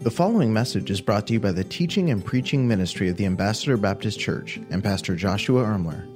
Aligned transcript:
The 0.00 0.12
following 0.12 0.52
message 0.52 0.92
is 0.92 1.00
brought 1.00 1.26
to 1.26 1.32
you 1.32 1.40
by 1.40 1.50
the 1.50 1.64
teaching 1.64 2.10
and 2.10 2.24
preaching 2.24 2.68
ministry 2.68 3.08
of 3.08 3.16
the 3.16 3.26
Ambassador 3.26 3.76
Baptist 3.76 4.20
Church 4.20 4.56
and 4.70 4.80
Pastor 4.80 5.16
Joshua 5.16 5.64
Ermler. 5.64 6.06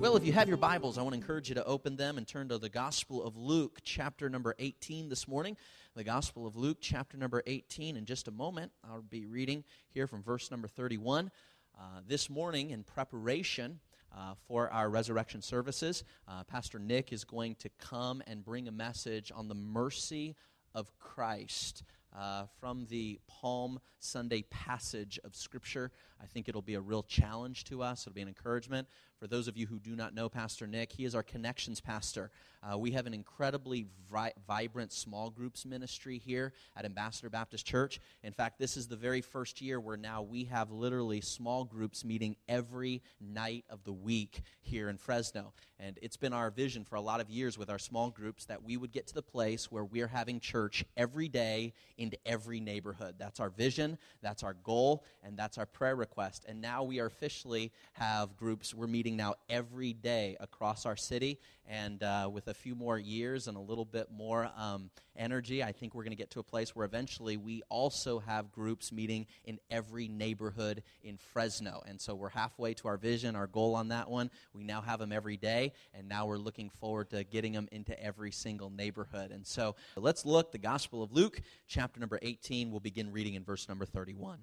Well, 0.00 0.16
if 0.16 0.26
you 0.26 0.32
have 0.32 0.48
your 0.48 0.56
Bibles, 0.56 0.98
I 0.98 1.02
want 1.02 1.14
to 1.14 1.20
encourage 1.20 1.48
you 1.48 1.54
to 1.54 1.64
open 1.64 1.94
them 1.94 2.18
and 2.18 2.26
turn 2.26 2.48
to 2.48 2.58
the 2.58 2.68
Gospel 2.68 3.22
of 3.22 3.36
Luke, 3.36 3.78
chapter 3.84 4.28
number 4.28 4.56
18 4.58 5.08
this 5.08 5.28
morning. 5.28 5.56
The 5.94 6.02
Gospel 6.02 6.44
of 6.44 6.56
Luke, 6.56 6.78
chapter 6.80 7.16
number 7.16 7.40
18. 7.46 7.96
In 7.96 8.04
just 8.04 8.26
a 8.26 8.32
moment, 8.32 8.72
I'll 8.82 9.02
be 9.02 9.26
reading 9.26 9.62
here 9.90 10.08
from 10.08 10.24
verse 10.24 10.50
number 10.50 10.66
31. 10.66 11.30
Uh, 11.78 11.82
this 12.04 12.28
morning, 12.28 12.70
in 12.70 12.82
preparation, 12.82 13.78
uh, 14.12 14.34
for 14.48 14.68
our 14.70 14.90
resurrection 14.90 15.40
services. 15.40 16.02
Uh, 16.26 16.42
Pastor 16.42 16.80
Nick 16.80 17.12
is 17.12 17.22
going 17.22 17.54
to 17.56 17.68
come 17.78 18.24
and 18.26 18.44
bring 18.44 18.66
a 18.66 18.72
message 18.72 19.30
on 19.32 19.46
the 19.46 19.54
mercy 19.54 20.34
of 20.74 20.90
Christ 20.98 21.84
uh, 22.14 22.44
from 22.60 22.86
the 22.86 23.20
Palm 23.26 23.80
Sunday 23.98 24.42
passage 24.50 25.18
of 25.24 25.34
Scripture. 25.34 25.90
I 26.24 26.26
think 26.26 26.48
it'll 26.48 26.62
be 26.62 26.74
a 26.74 26.80
real 26.80 27.02
challenge 27.02 27.64
to 27.64 27.82
us. 27.82 28.06
It'll 28.06 28.14
be 28.14 28.22
an 28.22 28.28
encouragement. 28.28 28.88
For 29.20 29.26
those 29.26 29.46
of 29.46 29.58
you 29.58 29.66
who 29.66 29.78
do 29.78 29.94
not 29.94 30.14
know 30.14 30.30
Pastor 30.30 30.66
Nick, 30.66 30.90
he 30.90 31.04
is 31.04 31.14
our 31.14 31.22
connections 31.22 31.80
pastor. 31.80 32.30
Uh, 32.62 32.78
we 32.78 32.92
have 32.92 33.06
an 33.06 33.12
incredibly 33.12 33.86
vi- 34.10 34.32
vibrant 34.46 34.90
small 34.90 35.28
groups 35.28 35.66
ministry 35.66 36.16
here 36.16 36.54
at 36.76 36.86
Ambassador 36.86 37.28
Baptist 37.28 37.66
Church. 37.66 38.00
In 38.22 38.32
fact, 38.32 38.58
this 38.58 38.78
is 38.78 38.88
the 38.88 38.96
very 38.96 39.20
first 39.20 39.60
year 39.60 39.78
where 39.78 39.98
now 39.98 40.22
we 40.22 40.44
have 40.44 40.70
literally 40.70 41.20
small 41.20 41.64
groups 41.64 42.04
meeting 42.06 42.36
every 42.48 43.02
night 43.20 43.64
of 43.68 43.84
the 43.84 43.92
week 43.92 44.40
here 44.62 44.88
in 44.88 44.96
Fresno. 44.96 45.52
And 45.78 45.98
it's 46.00 46.16
been 46.16 46.32
our 46.32 46.50
vision 46.50 46.84
for 46.84 46.96
a 46.96 47.00
lot 47.00 47.20
of 47.20 47.28
years 47.28 47.58
with 47.58 47.68
our 47.68 47.78
small 47.78 48.08
groups 48.08 48.46
that 48.46 48.62
we 48.62 48.78
would 48.78 48.92
get 48.92 49.06
to 49.08 49.14
the 49.14 49.22
place 49.22 49.70
where 49.70 49.84
we're 49.84 50.06
having 50.06 50.40
church 50.40 50.84
every 50.96 51.28
day 51.28 51.74
into 51.98 52.16
every 52.24 52.60
neighborhood. 52.60 53.16
That's 53.18 53.40
our 53.40 53.50
vision, 53.50 53.98
that's 54.22 54.42
our 54.42 54.54
goal, 54.54 55.04
and 55.22 55.36
that's 55.36 55.58
our 55.58 55.66
prayer 55.66 55.96
request. 55.96 56.13
And 56.46 56.60
now 56.60 56.82
we 56.82 57.00
are 57.00 57.06
officially 57.06 57.72
have 57.94 58.36
groups. 58.36 58.74
We're 58.74 58.86
meeting 58.86 59.16
now 59.16 59.34
every 59.48 59.92
day 59.92 60.36
across 60.40 60.86
our 60.86 60.96
city. 60.96 61.38
And 61.66 62.02
uh, 62.02 62.28
with 62.32 62.48
a 62.48 62.54
few 62.54 62.74
more 62.74 62.98
years 62.98 63.48
and 63.48 63.56
a 63.56 63.60
little 63.60 63.86
bit 63.86 64.08
more 64.12 64.50
um, 64.56 64.90
energy, 65.16 65.62
I 65.62 65.72
think 65.72 65.94
we're 65.94 66.02
going 66.02 66.12
to 66.12 66.16
get 66.16 66.30
to 66.32 66.40
a 66.40 66.44
place 66.44 66.76
where 66.76 66.84
eventually 66.84 67.36
we 67.36 67.62
also 67.68 68.18
have 68.18 68.52
groups 68.52 68.92
meeting 68.92 69.26
in 69.44 69.58
every 69.70 70.08
neighborhood 70.08 70.82
in 71.02 71.16
Fresno. 71.16 71.82
And 71.86 72.00
so 72.00 72.14
we're 72.14 72.28
halfway 72.28 72.74
to 72.74 72.88
our 72.88 72.98
vision, 72.98 73.34
our 73.34 73.46
goal 73.46 73.74
on 73.74 73.88
that 73.88 74.10
one. 74.10 74.30
We 74.52 74.64
now 74.64 74.82
have 74.82 74.98
them 74.98 75.12
every 75.12 75.36
day, 75.36 75.72
and 75.94 76.08
now 76.08 76.26
we're 76.26 76.36
looking 76.36 76.68
forward 76.68 77.10
to 77.10 77.24
getting 77.24 77.52
them 77.52 77.68
into 77.72 77.98
every 78.02 78.30
single 78.30 78.70
neighborhood. 78.70 79.30
And 79.30 79.46
so 79.46 79.76
let's 79.96 80.26
look 80.26 80.52
the 80.52 80.58
Gospel 80.58 81.02
of 81.02 81.12
Luke, 81.12 81.40
chapter 81.66 81.98
number 81.98 82.18
18. 82.20 82.70
We'll 82.70 82.80
begin 82.80 83.10
reading 83.10 83.34
in 83.34 83.44
verse 83.44 83.68
number 83.68 83.86
31. 83.86 84.40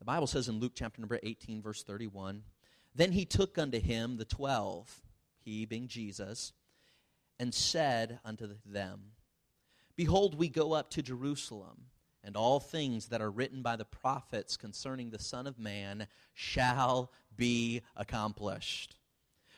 The 0.00 0.06
Bible 0.06 0.26
says 0.26 0.48
in 0.48 0.58
Luke 0.58 0.72
chapter 0.74 1.00
number 1.00 1.20
18, 1.22 1.60
verse 1.60 1.82
31 1.82 2.42
Then 2.94 3.12
he 3.12 3.26
took 3.26 3.58
unto 3.58 3.78
him 3.78 4.16
the 4.16 4.24
twelve, 4.24 5.02
he 5.44 5.66
being 5.66 5.88
Jesus, 5.88 6.54
and 7.38 7.54
said 7.54 8.18
unto 8.24 8.48
them, 8.64 9.12
Behold, 9.96 10.38
we 10.38 10.48
go 10.48 10.72
up 10.72 10.88
to 10.92 11.02
Jerusalem, 11.02 11.88
and 12.24 12.34
all 12.34 12.60
things 12.60 13.08
that 13.08 13.20
are 13.20 13.30
written 13.30 13.60
by 13.60 13.76
the 13.76 13.84
prophets 13.84 14.56
concerning 14.56 15.10
the 15.10 15.18
Son 15.18 15.46
of 15.46 15.58
Man 15.58 16.06
shall 16.32 17.12
be 17.36 17.82
accomplished. 17.94 18.96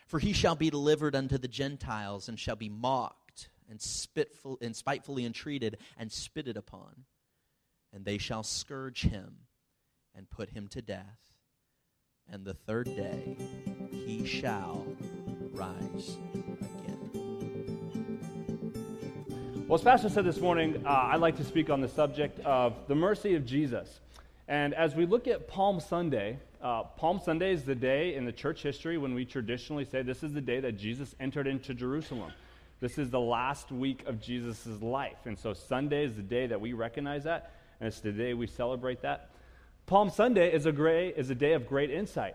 For 0.08 0.18
he 0.18 0.32
shall 0.32 0.56
be 0.56 0.70
delivered 0.70 1.14
unto 1.14 1.38
the 1.38 1.46
Gentiles, 1.46 2.28
and 2.28 2.38
shall 2.38 2.56
be 2.56 2.68
mocked, 2.68 3.48
and, 3.70 3.80
spitful, 3.80 4.58
and 4.60 4.74
spitefully 4.74 5.24
entreated, 5.24 5.78
and 5.96 6.10
spitted 6.10 6.56
upon. 6.56 7.04
And 7.92 8.04
they 8.04 8.18
shall 8.18 8.42
scourge 8.42 9.02
him 9.02 9.46
and 10.14 10.28
put 10.30 10.50
him 10.50 10.68
to 10.68 10.82
death. 10.82 11.18
And 12.30 12.44
the 12.44 12.54
third 12.54 12.86
day 12.86 13.36
he 13.90 14.24
shall 14.24 14.86
rise 15.52 16.16
again. 16.36 17.10
Well, 19.66 19.78
as 19.78 19.84
Pastor 19.84 20.08
said 20.08 20.24
this 20.24 20.40
morning, 20.40 20.82
uh, 20.86 20.88
I'd 21.12 21.20
like 21.20 21.36
to 21.36 21.44
speak 21.44 21.70
on 21.70 21.80
the 21.80 21.88
subject 21.88 22.40
of 22.40 22.74
the 22.88 22.94
mercy 22.94 23.34
of 23.34 23.44
Jesus. 23.44 24.00
And 24.48 24.74
as 24.74 24.94
we 24.94 25.06
look 25.06 25.26
at 25.28 25.48
Palm 25.48 25.80
Sunday, 25.80 26.38
uh, 26.60 26.84
Palm 26.84 27.20
Sunday 27.24 27.52
is 27.52 27.64
the 27.64 27.74
day 27.74 28.14
in 28.14 28.24
the 28.24 28.32
church 28.32 28.62
history 28.62 28.98
when 28.98 29.14
we 29.14 29.24
traditionally 29.24 29.84
say 29.84 30.02
this 30.02 30.22
is 30.22 30.32
the 30.32 30.40
day 30.40 30.60
that 30.60 30.72
Jesus 30.72 31.14
entered 31.20 31.46
into 31.46 31.74
Jerusalem. 31.74 32.32
This 32.80 32.98
is 32.98 33.10
the 33.10 33.20
last 33.20 33.70
week 33.70 34.04
of 34.06 34.20
Jesus' 34.20 34.66
life. 34.80 35.26
And 35.26 35.38
so 35.38 35.54
Sunday 35.54 36.04
is 36.04 36.16
the 36.16 36.22
day 36.22 36.46
that 36.48 36.60
we 36.60 36.72
recognize 36.72 37.24
that, 37.24 37.52
and 37.80 37.86
it's 37.86 38.00
the 38.00 38.12
day 38.12 38.34
we 38.34 38.46
celebrate 38.46 39.02
that. 39.02 39.30
Palm 39.92 40.08
Sunday 40.08 40.50
is 40.50 40.64
a, 40.64 41.18
is 41.20 41.28
a 41.28 41.34
day 41.34 41.52
of 41.52 41.66
great 41.66 41.90
insight, 41.90 42.34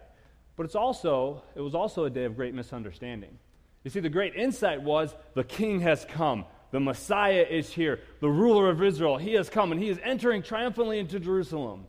but 0.55 0.67
it's 0.67 0.75
also, 0.75 1.41
it 1.55 1.61
was 1.61 1.73
also 1.73 2.05
a 2.05 2.09
day 2.11 2.25
of 2.25 2.35
great 2.35 2.53
misunderstanding. 2.53 3.35
You 3.83 3.89
see, 3.89 3.99
the 3.99 4.09
great 4.11 4.35
insight 4.35 4.83
was 4.83 5.15
the 5.33 5.43
king 5.43 5.79
has 5.79 6.05
come. 6.07 6.45
The 6.69 6.79
Messiah 6.79 7.47
is 7.49 7.73
here. 7.73 7.99
The 8.19 8.29
ruler 8.29 8.69
of 8.69 8.83
Israel, 8.83 9.17
he 9.17 9.33
has 9.33 9.49
come, 9.49 9.71
and 9.71 9.81
he 9.81 9.89
is 9.89 9.97
entering 10.03 10.43
triumphantly 10.43 10.99
into 10.99 11.19
Jerusalem. 11.19 11.85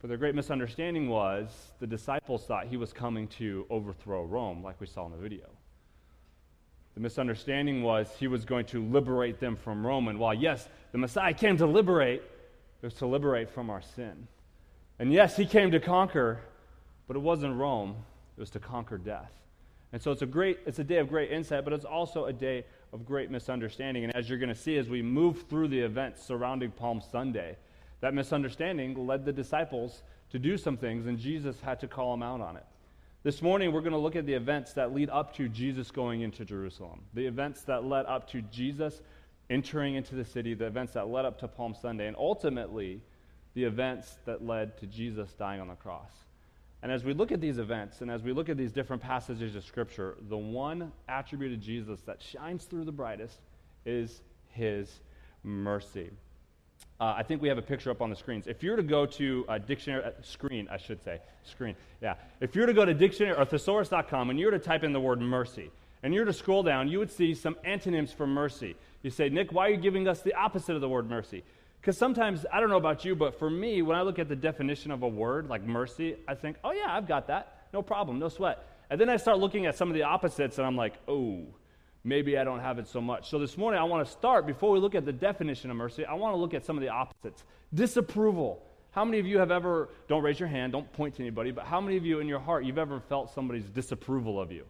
But 0.00 0.10
the 0.10 0.16
great 0.16 0.36
misunderstanding 0.36 1.08
was 1.08 1.50
the 1.80 1.88
disciples 1.88 2.44
thought 2.44 2.68
he 2.68 2.76
was 2.76 2.92
coming 2.92 3.26
to 3.38 3.66
overthrow 3.70 4.22
Rome, 4.22 4.62
like 4.62 4.80
we 4.80 4.86
saw 4.86 5.04
in 5.06 5.10
the 5.10 5.18
video. 5.18 5.48
The 6.94 7.00
misunderstanding 7.00 7.82
was 7.82 8.08
he 8.20 8.28
was 8.28 8.44
going 8.44 8.66
to 8.66 8.84
liberate 8.84 9.40
them 9.40 9.56
from 9.56 9.84
Rome. 9.84 10.06
And 10.06 10.20
while, 10.20 10.32
yes, 10.32 10.68
the 10.92 10.98
Messiah 10.98 11.34
came 11.34 11.56
to 11.56 11.66
liberate, 11.66 12.22
it 12.82 12.86
was 12.86 12.94
to 12.94 13.06
liberate 13.06 13.50
from 13.50 13.68
our 13.68 13.82
sin. 13.82 14.28
And 14.98 15.12
yes, 15.12 15.36
he 15.36 15.46
came 15.46 15.70
to 15.72 15.80
conquer, 15.80 16.40
but 17.06 17.16
it 17.16 17.20
wasn't 17.20 17.56
Rome, 17.56 17.96
it 18.36 18.40
was 18.40 18.50
to 18.50 18.60
conquer 18.60 18.98
death. 18.98 19.32
And 19.92 20.02
so 20.02 20.10
it's 20.10 20.22
a 20.22 20.26
great 20.26 20.58
it's 20.66 20.78
a 20.80 20.84
day 20.84 20.98
of 20.98 21.08
great 21.08 21.30
insight, 21.30 21.64
but 21.64 21.72
it's 21.72 21.84
also 21.84 22.24
a 22.24 22.32
day 22.32 22.64
of 22.92 23.06
great 23.06 23.30
misunderstanding. 23.30 24.04
And 24.04 24.14
as 24.16 24.28
you're 24.28 24.38
going 24.38 24.48
to 24.48 24.54
see 24.54 24.76
as 24.76 24.88
we 24.88 25.02
move 25.02 25.44
through 25.48 25.68
the 25.68 25.80
events 25.80 26.22
surrounding 26.22 26.72
Palm 26.72 27.00
Sunday, 27.00 27.56
that 28.00 28.12
misunderstanding 28.12 29.06
led 29.06 29.24
the 29.24 29.32
disciples 29.32 30.02
to 30.30 30.38
do 30.38 30.58
some 30.58 30.76
things, 30.76 31.06
and 31.06 31.18
Jesus 31.18 31.60
had 31.60 31.78
to 31.80 31.86
call 31.86 32.10
them 32.10 32.22
out 32.22 32.40
on 32.40 32.56
it. 32.56 32.64
This 33.22 33.40
morning, 33.40 33.72
we're 33.72 33.80
going 33.80 33.92
to 33.92 33.98
look 33.98 34.16
at 34.16 34.26
the 34.26 34.34
events 34.34 34.72
that 34.74 34.92
lead 34.92 35.08
up 35.10 35.34
to 35.36 35.48
Jesus 35.48 35.90
going 35.90 36.22
into 36.22 36.44
Jerusalem, 36.44 37.00
the 37.14 37.24
events 37.24 37.62
that 37.62 37.84
led 37.84 38.04
up 38.06 38.28
to 38.30 38.42
Jesus 38.42 39.00
entering 39.48 39.94
into 39.94 40.14
the 40.14 40.24
city, 40.24 40.54
the 40.54 40.66
events 40.66 40.92
that 40.94 41.08
led 41.08 41.24
up 41.24 41.38
to 41.38 41.48
Palm 41.48 41.74
Sunday, 41.80 42.06
and 42.06 42.16
ultimately, 42.16 43.00
the 43.54 43.64
events 43.64 44.18
that 44.26 44.44
led 44.44 44.76
to 44.78 44.86
Jesus 44.86 45.32
dying 45.32 45.60
on 45.60 45.68
the 45.68 45.74
cross. 45.74 46.10
And 46.82 46.92
as 46.92 47.02
we 47.02 47.14
look 47.14 47.32
at 47.32 47.40
these 47.40 47.58
events 47.58 48.02
and 48.02 48.10
as 48.10 48.22
we 48.22 48.32
look 48.32 48.48
at 48.48 48.58
these 48.58 48.72
different 48.72 49.00
passages 49.00 49.56
of 49.56 49.64
Scripture, 49.64 50.16
the 50.28 50.36
one 50.36 50.92
attribute 51.08 51.52
of 51.52 51.60
Jesus 51.60 52.00
that 52.02 52.22
shines 52.22 52.64
through 52.64 52.84
the 52.84 52.92
brightest 52.92 53.40
is 53.86 54.20
his 54.50 55.00
mercy. 55.42 56.10
Uh, 57.00 57.14
I 57.16 57.22
think 57.22 57.42
we 57.42 57.48
have 57.48 57.58
a 57.58 57.62
picture 57.62 57.90
up 57.90 58.02
on 58.02 58.10
the 58.10 58.16
screens. 58.16 58.46
If 58.46 58.62
you 58.62 58.70
were 58.70 58.76
to 58.76 58.82
go 58.82 59.06
to 59.06 59.44
a 59.48 59.58
dictionary, 59.58 60.04
uh, 60.04 60.10
screen, 60.22 60.68
I 60.70 60.76
should 60.76 61.02
say, 61.02 61.20
screen, 61.44 61.74
yeah. 62.00 62.14
If 62.40 62.54
you 62.54 62.60
were 62.60 62.66
to 62.66 62.74
go 62.74 62.84
to 62.84 62.94
dictionary 62.94 63.36
or 63.36 63.44
thesaurus.com 63.44 64.30
and 64.30 64.38
you 64.38 64.46
were 64.46 64.52
to 64.52 64.58
type 64.58 64.84
in 64.84 64.92
the 64.92 65.00
word 65.00 65.20
mercy, 65.20 65.70
and 66.02 66.12
you 66.12 66.20
were 66.20 66.26
to 66.26 66.32
scroll 66.34 66.62
down, 66.62 66.88
you 66.88 66.98
would 66.98 67.10
see 67.10 67.34
some 67.34 67.56
antonyms 67.64 68.12
for 68.12 68.26
mercy. 68.26 68.76
You 69.02 69.10
say, 69.10 69.30
Nick, 69.30 69.52
why 69.52 69.68
are 69.68 69.70
you 69.70 69.78
giving 69.78 70.06
us 70.06 70.20
the 70.20 70.34
opposite 70.34 70.74
of 70.74 70.82
the 70.82 70.88
word 70.88 71.08
mercy? 71.08 71.42
Because 71.84 71.98
sometimes, 71.98 72.46
I 72.50 72.60
don't 72.60 72.70
know 72.70 72.78
about 72.78 73.04
you, 73.04 73.14
but 73.14 73.38
for 73.38 73.50
me, 73.50 73.82
when 73.82 73.94
I 73.94 74.00
look 74.00 74.18
at 74.18 74.26
the 74.26 74.34
definition 74.34 74.90
of 74.90 75.02
a 75.02 75.08
word 75.08 75.50
like 75.50 75.62
mercy, 75.64 76.16
I 76.26 76.34
think, 76.34 76.56
oh, 76.64 76.72
yeah, 76.72 76.86
I've 76.88 77.06
got 77.06 77.26
that. 77.26 77.66
No 77.74 77.82
problem, 77.82 78.18
no 78.18 78.30
sweat. 78.30 78.66
And 78.88 78.98
then 78.98 79.10
I 79.10 79.18
start 79.18 79.38
looking 79.38 79.66
at 79.66 79.76
some 79.76 79.88
of 79.88 79.94
the 79.94 80.04
opposites, 80.04 80.56
and 80.56 80.66
I'm 80.66 80.76
like, 80.76 80.94
oh, 81.08 81.42
maybe 82.02 82.38
I 82.38 82.44
don't 82.44 82.60
have 82.60 82.78
it 82.78 82.88
so 82.88 83.02
much. 83.02 83.28
So 83.28 83.38
this 83.38 83.58
morning, 83.58 83.78
I 83.78 83.84
want 83.84 84.02
to 84.06 84.10
start, 84.10 84.46
before 84.46 84.70
we 84.70 84.78
look 84.78 84.94
at 84.94 85.04
the 85.04 85.12
definition 85.12 85.70
of 85.70 85.76
mercy, 85.76 86.06
I 86.06 86.14
want 86.14 86.32
to 86.32 86.38
look 86.38 86.54
at 86.54 86.64
some 86.64 86.78
of 86.78 86.80
the 86.80 86.88
opposites. 86.88 87.44
Disapproval. 87.74 88.62
How 88.92 89.04
many 89.04 89.18
of 89.18 89.26
you 89.26 89.38
have 89.38 89.50
ever, 89.50 89.90
don't 90.08 90.22
raise 90.22 90.40
your 90.40 90.48
hand, 90.48 90.72
don't 90.72 90.90
point 90.94 91.16
to 91.16 91.22
anybody, 91.22 91.50
but 91.50 91.66
how 91.66 91.82
many 91.82 91.98
of 91.98 92.06
you 92.06 92.18
in 92.20 92.28
your 92.28 92.40
heart, 92.40 92.64
you've 92.64 92.78
ever 92.78 92.98
felt 92.98 93.34
somebody's 93.34 93.68
disapproval 93.68 94.40
of 94.40 94.50
you? 94.50 94.64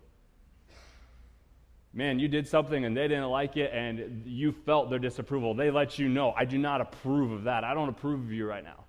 Man, 1.94 2.18
you 2.18 2.26
did 2.28 2.46
something 2.48 2.84
and 2.84 2.96
they 2.96 3.08
didn't 3.08 3.30
like 3.30 3.56
it 3.56 3.70
and 3.72 4.24
you 4.26 4.52
felt 4.52 4.90
their 4.90 4.98
disapproval. 4.98 5.54
They 5.54 5.70
let 5.70 5.98
you 5.98 6.08
know, 6.08 6.32
I 6.36 6.44
do 6.44 6.58
not 6.58 6.80
approve 6.80 7.30
of 7.30 7.44
that. 7.44 7.64
I 7.64 7.72
don't 7.72 7.88
approve 7.88 8.20
of 8.20 8.32
you 8.32 8.46
right 8.46 8.64
now. 8.64 8.84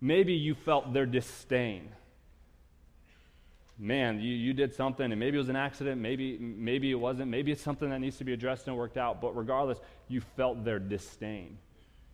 Maybe 0.00 0.34
you 0.34 0.54
felt 0.54 0.92
their 0.92 1.06
disdain. 1.06 1.88
Man, 3.78 4.20
you, 4.20 4.34
you 4.34 4.52
did 4.52 4.74
something 4.74 5.10
and 5.10 5.18
maybe 5.18 5.36
it 5.36 5.40
was 5.40 5.48
an 5.48 5.56
accident, 5.56 6.00
maybe, 6.00 6.38
maybe 6.38 6.90
it 6.90 6.96
wasn't, 6.96 7.30
maybe 7.30 7.50
it's 7.50 7.62
something 7.62 7.88
that 7.88 7.98
needs 7.98 8.18
to 8.18 8.24
be 8.24 8.32
addressed 8.32 8.68
and 8.68 8.76
worked 8.76 8.98
out, 8.98 9.20
but 9.20 9.34
regardless, 9.34 9.78
you 10.08 10.20
felt 10.20 10.64
their 10.64 10.78
disdain. 10.78 11.56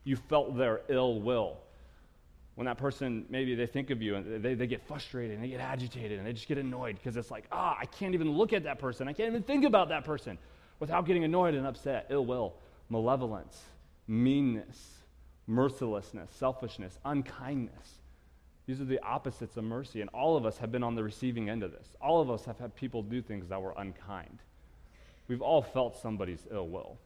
You 0.05 0.17
felt 0.17 0.57
their 0.57 0.83
ill 0.89 1.21
will 1.21 1.59
when 2.59 2.67
that 2.67 2.77
person 2.77 3.25
maybe 3.31 3.55
they 3.55 3.67
think 3.67 3.91
of 3.91 4.03
you 4.03 4.17
and 4.17 4.43
they, 4.43 4.55
they 4.55 4.67
get 4.67 4.87
frustrated 4.87 5.37
and 5.37 5.45
they 5.45 5.49
get 5.49 5.61
agitated 5.61 6.19
and 6.19 6.27
they 6.27 6.33
just 6.33 6.49
get 6.49 6.59
annoyed 6.59 6.97
because 6.97 7.17
it's 7.17 7.31
like 7.31 7.45
ah 7.53 7.77
i 7.81 7.87
can't 7.87 8.15
even 8.15 8.31
look 8.33 8.53
at 8.53 8.65
that 8.65 8.79
person 8.79 9.07
i 9.07 9.13
can't 9.13 9.29
even 9.29 9.43
think 9.43 9.65
about 9.65 9.89
that 9.89 10.05
person 10.05 10.37
without 10.81 11.07
getting 11.07 11.23
annoyed 11.25 11.55
and 11.55 11.67
upset 11.67 12.07
ill 12.11 12.27
will 12.27 12.55
malevolence 12.91 13.63
meanness 14.09 14.99
mercilessness, 15.49 16.31
selfishness, 16.31 16.99
unkindness. 17.05 17.99
These 18.67 18.81
are 18.83 18.85
the 18.85 19.01
opposites 19.01 19.57
of 19.57 19.65
mercy, 19.65 20.03
and 20.03 20.11
all 20.11 20.37
of 20.37 20.45
us 20.45 20.59
have 20.59 20.71
been 20.71 20.83
on 20.83 20.95
the 20.95 21.03
receiving 21.03 21.49
end 21.49 21.63
of 21.63 21.73
this. 21.73 21.97
All 22.01 22.21
of 22.21 22.31
us 22.31 22.45
have 22.45 22.59
had 22.59 22.77
people 22.77 23.03
do 23.03 23.23
things 23.23 23.49
that 23.49 23.61
were 23.61 23.75
unkind. 23.79 24.39
We've 25.27 25.41
all 25.41 25.63
felt 25.63 25.97
somebody's 25.97 26.47
ill 26.53 26.69
will. 26.69 26.99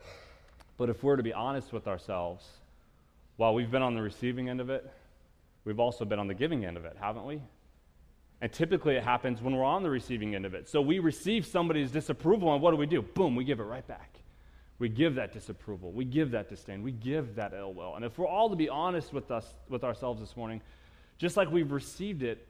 But 0.77 0.91
if 0.91 1.05
we're 1.05 1.17
to 1.17 1.23
be 1.23 1.33
honest 1.33 1.73
with 1.73 1.87
ourselves, 1.87 2.45
while 3.37 3.55
we've 3.55 3.71
been 3.71 3.83
on 3.83 3.95
the 3.95 4.03
receiving 4.03 4.49
end 4.49 4.61
of 4.61 4.71
it, 4.71 4.93
we've 5.65 5.81
also 5.81 6.05
been 6.05 6.19
on 6.19 6.27
the 6.27 6.35
giving 6.35 6.65
end 6.65 6.77
of 6.77 6.85
it, 6.85 6.97
haven't 7.01 7.27
we? 7.27 7.41
And 8.41 8.53
typically 8.53 8.97
it 8.97 9.05
happens 9.05 9.41
when 9.41 9.55
we're 9.55 9.65
on 9.65 9.83
the 9.83 9.91
receiving 9.91 10.35
end 10.35 10.45
of 10.45 10.55
it. 10.55 10.69
So 10.69 10.81
we 10.81 10.99
receive 10.99 11.47
somebody's 11.47 11.91
disapproval, 11.91 12.53
and 12.53 12.61
what 12.61 12.73
do 12.73 12.77
we 12.77 12.87
do? 12.87 13.03
Boom, 13.03 13.37
we 13.37 13.45
give 13.45 13.61
it 13.61 13.65
right 13.65 13.87
back. 13.87 14.19
We 14.79 14.89
give 14.89 15.15
that 15.15 15.33
disapproval. 15.33 15.93
We 15.93 16.05
give 16.05 16.33
that 16.33 16.49
disdain. 16.49 16.83
We 16.83 16.91
give 16.91 17.37
that 17.37 17.53
ill 17.55 17.73
will. 17.73 17.95
And 17.95 18.05
if 18.05 18.19
we're 18.19 18.27
all 18.27 18.51
to 18.51 18.57
be 18.57 18.69
honest 18.69 19.13
with 19.13 19.31
us 19.31 19.55
with 19.69 19.85
ourselves 19.85 20.21
this 20.21 20.37
morning, 20.37 20.61
just 21.19 21.37
like 21.37 21.49
we've 21.53 21.71
received 21.71 22.25
it, 22.25 22.49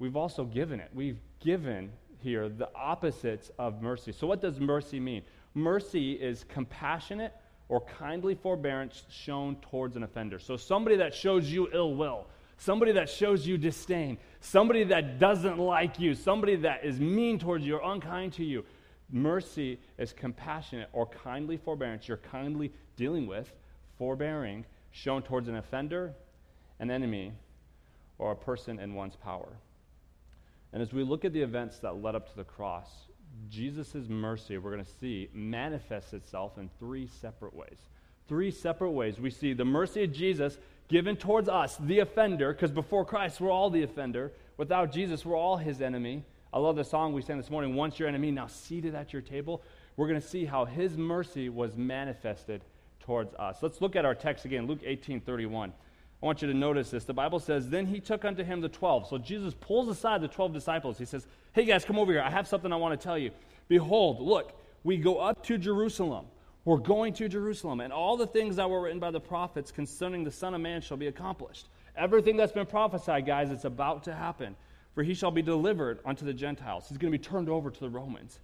we've 0.00 0.16
also 0.16 0.44
given 0.44 0.80
it. 0.80 0.90
We've 0.92 1.20
given 1.38 1.92
here 2.18 2.48
the 2.48 2.68
opposites 2.74 3.52
of 3.56 3.82
mercy. 3.82 4.10
So 4.10 4.26
what 4.26 4.40
does 4.40 4.58
mercy 4.58 4.98
mean? 4.98 5.22
Mercy 5.54 6.14
is 6.14 6.44
compassionate 6.48 7.32
or 7.68 7.82
kindly 7.82 8.34
forbearance 8.34 9.04
shown 9.08 9.54
towards 9.56 9.96
an 9.96 10.02
offender. 10.02 10.40
So 10.40 10.56
somebody 10.56 10.96
that 10.96 11.14
shows 11.14 11.52
you 11.52 11.68
ill 11.72 11.94
will, 11.94 12.26
somebody 12.60 12.92
that 12.92 13.08
shows 13.08 13.46
you 13.46 13.56
disdain, 13.56 14.18
somebody 14.40 14.84
that 14.84 15.18
doesn't 15.18 15.58
like 15.58 15.98
you, 15.98 16.14
somebody 16.14 16.56
that 16.56 16.84
is 16.84 17.00
mean 17.00 17.38
towards 17.38 17.64
you 17.64 17.76
or 17.76 17.92
unkind 17.92 18.34
to 18.34 18.44
you. 18.44 18.64
Mercy 19.10 19.80
is 19.98 20.12
compassionate 20.12 20.88
or 20.92 21.06
kindly 21.06 21.56
forbearance. 21.56 22.06
You're 22.06 22.18
kindly 22.18 22.70
dealing 22.96 23.26
with, 23.26 23.50
forbearing, 23.96 24.66
shown 24.92 25.22
towards 25.22 25.48
an 25.48 25.56
offender, 25.56 26.12
an 26.78 26.90
enemy, 26.90 27.32
or 28.18 28.32
a 28.32 28.36
person 28.36 28.78
in 28.78 28.94
one's 28.94 29.16
power. 29.16 29.56
And 30.72 30.82
as 30.82 30.92
we 30.92 31.02
look 31.02 31.24
at 31.24 31.32
the 31.32 31.42
events 31.42 31.78
that 31.78 32.02
led 32.02 32.14
up 32.14 32.28
to 32.30 32.36
the 32.36 32.44
cross, 32.44 32.90
Jesus' 33.48 34.08
mercy, 34.08 34.58
we're 34.58 34.72
going 34.72 34.84
to 34.84 34.90
see, 35.00 35.30
manifests 35.32 36.12
itself 36.12 36.58
in 36.58 36.68
three 36.78 37.06
separate 37.06 37.54
ways. 37.54 37.78
Three 38.28 38.50
separate 38.50 38.92
ways. 38.92 39.18
We 39.18 39.30
see 39.30 39.54
the 39.54 39.64
mercy 39.64 40.04
of 40.04 40.12
Jesus 40.12 40.58
given 40.90 41.16
towards 41.16 41.48
us, 41.48 41.76
the 41.78 42.00
offender, 42.00 42.52
because 42.52 42.72
before 42.72 43.04
Christ, 43.04 43.40
we're 43.40 43.50
all 43.50 43.70
the 43.70 43.84
offender. 43.84 44.32
Without 44.56 44.92
Jesus, 44.92 45.24
we're 45.24 45.36
all 45.36 45.56
his 45.56 45.80
enemy. 45.80 46.24
I 46.52 46.58
love 46.58 46.74
the 46.74 46.84
song 46.84 47.12
we 47.12 47.22
sang 47.22 47.36
this 47.36 47.48
morning, 47.48 47.76
Once 47.76 47.98
Your 47.98 48.08
Enemy, 48.08 48.32
Now 48.32 48.48
Seated 48.48 48.96
at 48.96 49.12
Your 49.12 49.22
Table. 49.22 49.62
We're 49.96 50.08
going 50.08 50.20
to 50.20 50.26
see 50.26 50.44
how 50.44 50.64
his 50.64 50.98
mercy 50.98 51.48
was 51.48 51.76
manifested 51.76 52.62
towards 52.98 53.32
us. 53.36 53.58
Let's 53.62 53.80
look 53.80 53.94
at 53.94 54.04
our 54.04 54.16
text 54.16 54.44
again, 54.44 54.66
Luke 54.66 54.80
18 54.84 55.20
31. 55.20 55.72
I 56.22 56.26
want 56.26 56.42
you 56.42 56.48
to 56.48 56.54
notice 56.54 56.90
this. 56.90 57.04
The 57.04 57.14
Bible 57.14 57.38
says, 57.38 57.70
Then 57.70 57.86
he 57.86 58.00
took 58.00 58.24
unto 58.24 58.42
him 58.42 58.60
the 58.60 58.68
twelve. 58.68 59.06
So 59.06 59.16
Jesus 59.16 59.54
pulls 59.54 59.88
aside 59.88 60.20
the 60.20 60.28
twelve 60.28 60.52
disciples. 60.52 60.98
He 60.98 61.06
says, 61.06 61.26
Hey 61.52 61.64
guys, 61.64 61.84
come 61.84 61.98
over 61.98 62.12
here. 62.12 62.20
I 62.20 62.30
have 62.30 62.46
something 62.46 62.72
I 62.72 62.76
want 62.76 62.98
to 62.98 63.02
tell 63.02 63.16
you. 63.16 63.30
Behold, 63.68 64.20
look, 64.20 64.52
we 64.84 64.98
go 64.98 65.18
up 65.18 65.44
to 65.46 65.56
Jerusalem. 65.56 66.26
We're 66.70 66.76
going 66.76 67.14
to 67.14 67.28
Jerusalem, 67.28 67.80
and 67.80 67.92
all 67.92 68.16
the 68.16 68.28
things 68.28 68.54
that 68.54 68.70
were 68.70 68.82
written 68.82 69.00
by 69.00 69.10
the 69.10 69.18
prophets 69.18 69.72
concerning 69.72 70.22
the 70.22 70.30
Son 70.30 70.54
of 70.54 70.60
Man 70.60 70.82
shall 70.82 70.96
be 70.96 71.08
accomplished. 71.08 71.66
Everything 71.96 72.36
that's 72.36 72.52
been 72.52 72.64
prophesied, 72.64 73.26
guys, 73.26 73.50
it's 73.50 73.64
about 73.64 74.04
to 74.04 74.14
happen. 74.14 74.54
For 74.94 75.02
he 75.02 75.14
shall 75.14 75.32
be 75.32 75.42
delivered 75.42 75.98
unto 76.04 76.24
the 76.24 76.32
Gentiles. 76.32 76.86
He's 76.88 76.96
going 76.96 77.10
to 77.12 77.18
be 77.18 77.24
turned 77.24 77.48
over 77.48 77.72
to 77.72 77.80
the 77.80 77.90
Romans. 77.90 78.38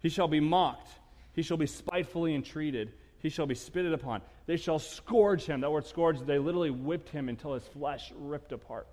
He 0.00 0.08
shall 0.08 0.26
be 0.26 0.40
mocked. 0.40 0.88
He 1.32 1.42
shall 1.42 1.58
be 1.58 1.68
spitefully 1.68 2.34
entreated 2.34 2.92
he 3.20 3.28
shall 3.28 3.46
be 3.46 3.54
spitted 3.54 3.92
upon. 3.92 4.22
They 4.46 4.56
shall 4.56 4.78
scourge 4.78 5.44
him. 5.44 5.60
That 5.60 5.70
word 5.70 5.86
scourge, 5.86 6.20
they 6.20 6.38
literally 6.38 6.70
whipped 6.70 7.10
him 7.10 7.28
until 7.28 7.54
his 7.54 7.64
flesh 7.64 8.12
ripped 8.16 8.52
apart. 8.52 8.88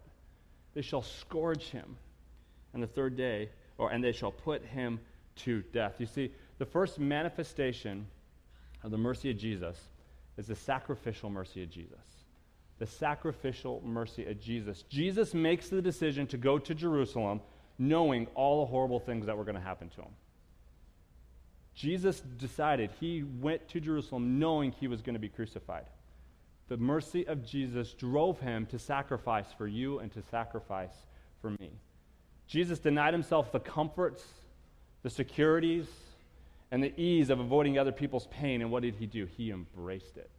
They 0.74 0.82
shall 0.82 1.02
scourge 1.02 1.64
him. 1.70 1.98
And 2.74 2.84
the 2.84 2.88
third 2.88 3.16
day, 3.16 3.50
or 3.78 3.90
and 3.90 4.04
they 4.04 4.12
shall 4.12 4.32
put 4.32 4.66
him 4.66 5.00
to 5.38 5.62
death. 5.72 5.96
You 6.00 6.06
see, 6.06 6.32
the 6.58 6.66
first 6.66 7.00
manifestation 7.00 8.06
of 8.84 8.92
the 8.92 8.98
mercy 8.98 9.32
of 9.32 9.38
Jesus 9.38 9.78
is 10.38 10.48
the 10.48 10.56
sacrificial 10.56 11.30
mercy 11.30 11.64
of 11.64 11.70
Jesus. 11.70 12.00
The 12.80 12.86
sacrificial 12.86 13.82
mercy 13.84 14.26
of 14.26 14.40
Jesus. 14.40 14.84
Jesus 14.84 15.34
makes 15.34 15.70
the 15.70 15.82
decision 15.82 16.28
to 16.28 16.38
go 16.38 16.60
to 16.60 16.76
Jerusalem 16.76 17.42
knowing 17.80 18.28
all 18.36 18.62
the 18.62 18.72
horrible 18.72 19.00
things 19.00 19.26
that 19.26 19.38
were 19.38 19.44
going 19.44 19.56
to 19.56 19.62
happen 19.62 19.90
to 19.90 20.02
him. 20.02 20.12
Jesus 21.74 22.22
decided, 22.40 22.90
he 23.00 23.24
went 23.24 23.68
to 23.70 23.80
Jerusalem 23.80 24.40
knowing 24.40 24.72
he 24.72 24.88
was 24.88 25.02
going 25.02 25.14
to 25.14 25.20
be 25.20 25.30
crucified. 25.30 25.86
The 26.70 26.78
mercy 26.78 27.28
of 27.28 27.46
Jesus 27.46 27.94
drove 27.94 28.40
him 28.40 28.66
to 28.68 28.80
sacrifice 28.80 29.46
for 29.58 29.68
you 29.68 30.00
and 30.00 30.12
to 30.14 30.22
sacrifice 30.24 30.96
for 31.42 31.52
me. 31.52 31.72
Jesus 32.48 32.80
denied 32.80 33.14
himself 33.14 33.52
the 33.52 33.60
comforts, 33.60 34.24
the 35.04 35.10
securities, 35.10 35.88
and 36.72 36.84
the 36.84 37.00
ease 37.00 37.30
of 37.30 37.40
avoiding 37.40 37.78
other 37.78 37.92
people's 37.92 38.28
pain. 38.28 38.62
And 38.62 38.72
what 38.72 38.84
did 38.84 38.96
he 38.96 39.06
do? 39.06 39.26
He 39.26 39.52
embraced 39.52 40.18
it. 40.18 40.30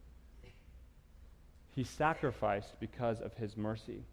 He 1.75 1.83
sacrificed 1.83 2.79
because 2.79 3.21
of 3.21 3.33
his 3.35 3.55
mercy. 3.55 4.03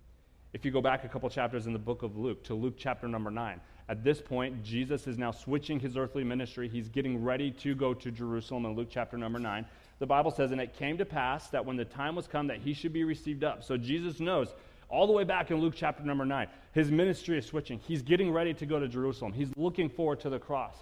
If 0.52 0.64
you 0.64 0.70
go 0.70 0.80
back 0.80 1.04
a 1.04 1.08
couple 1.08 1.28
chapters 1.28 1.66
in 1.66 1.72
the 1.72 1.78
book 1.78 2.02
of 2.02 2.16
Luke 2.16 2.44
to 2.44 2.54
Luke 2.54 2.74
chapter 2.78 3.08
number 3.08 3.30
9, 3.30 3.60
at 3.88 4.02
this 4.02 4.20
point, 4.20 4.64
Jesus 4.64 5.06
is 5.06 5.18
now 5.18 5.30
switching 5.30 5.78
his 5.78 5.96
earthly 5.96 6.24
ministry. 6.24 6.68
He's 6.68 6.88
getting 6.88 7.22
ready 7.22 7.50
to 7.52 7.74
go 7.74 7.94
to 7.94 8.10
Jerusalem 8.10 8.64
in 8.66 8.74
Luke 8.74 8.88
chapter 8.90 9.16
number 9.16 9.38
9. 9.38 9.66
The 9.98 10.06
Bible 10.06 10.30
says, 10.30 10.52
And 10.52 10.60
it 10.60 10.74
came 10.74 10.98
to 10.98 11.04
pass 11.04 11.48
that 11.48 11.64
when 11.64 11.76
the 11.76 11.84
time 11.84 12.16
was 12.16 12.26
come 12.26 12.46
that 12.48 12.58
he 12.58 12.72
should 12.72 12.92
be 12.92 13.04
received 13.04 13.44
up. 13.44 13.62
So 13.62 13.76
Jesus 13.76 14.18
knows 14.18 14.54
all 14.88 15.06
the 15.06 15.12
way 15.12 15.24
back 15.24 15.50
in 15.50 15.58
Luke 15.58 15.74
chapter 15.76 16.02
number 16.04 16.24
9, 16.24 16.48
his 16.72 16.90
ministry 16.90 17.38
is 17.38 17.46
switching. 17.46 17.80
He's 17.80 18.02
getting 18.02 18.32
ready 18.32 18.54
to 18.54 18.66
go 18.66 18.78
to 18.78 18.88
Jerusalem. 18.88 19.32
He's 19.32 19.50
looking 19.56 19.88
forward 19.88 20.20
to 20.20 20.30
the 20.30 20.38
cross. 20.38 20.76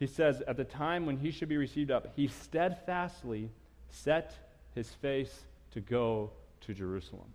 He 0.00 0.06
says, 0.06 0.42
At 0.48 0.56
the 0.56 0.64
time 0.64 1.06
when 1.06 1.18
he 1.18 1.30
should 1.30 1.50
be 1.50 1.58
received 1.58 1.90
up, 1.90 2.08
he 2.16 2.26
steadfastly 2.26 3.50
set 3.90 4.32
his 4.74 4.88
face 4.88 5.44
to 5.72 5.80
go 5.80 6.30
to 6.62 6.74
Jerusalem. 6.74 7.28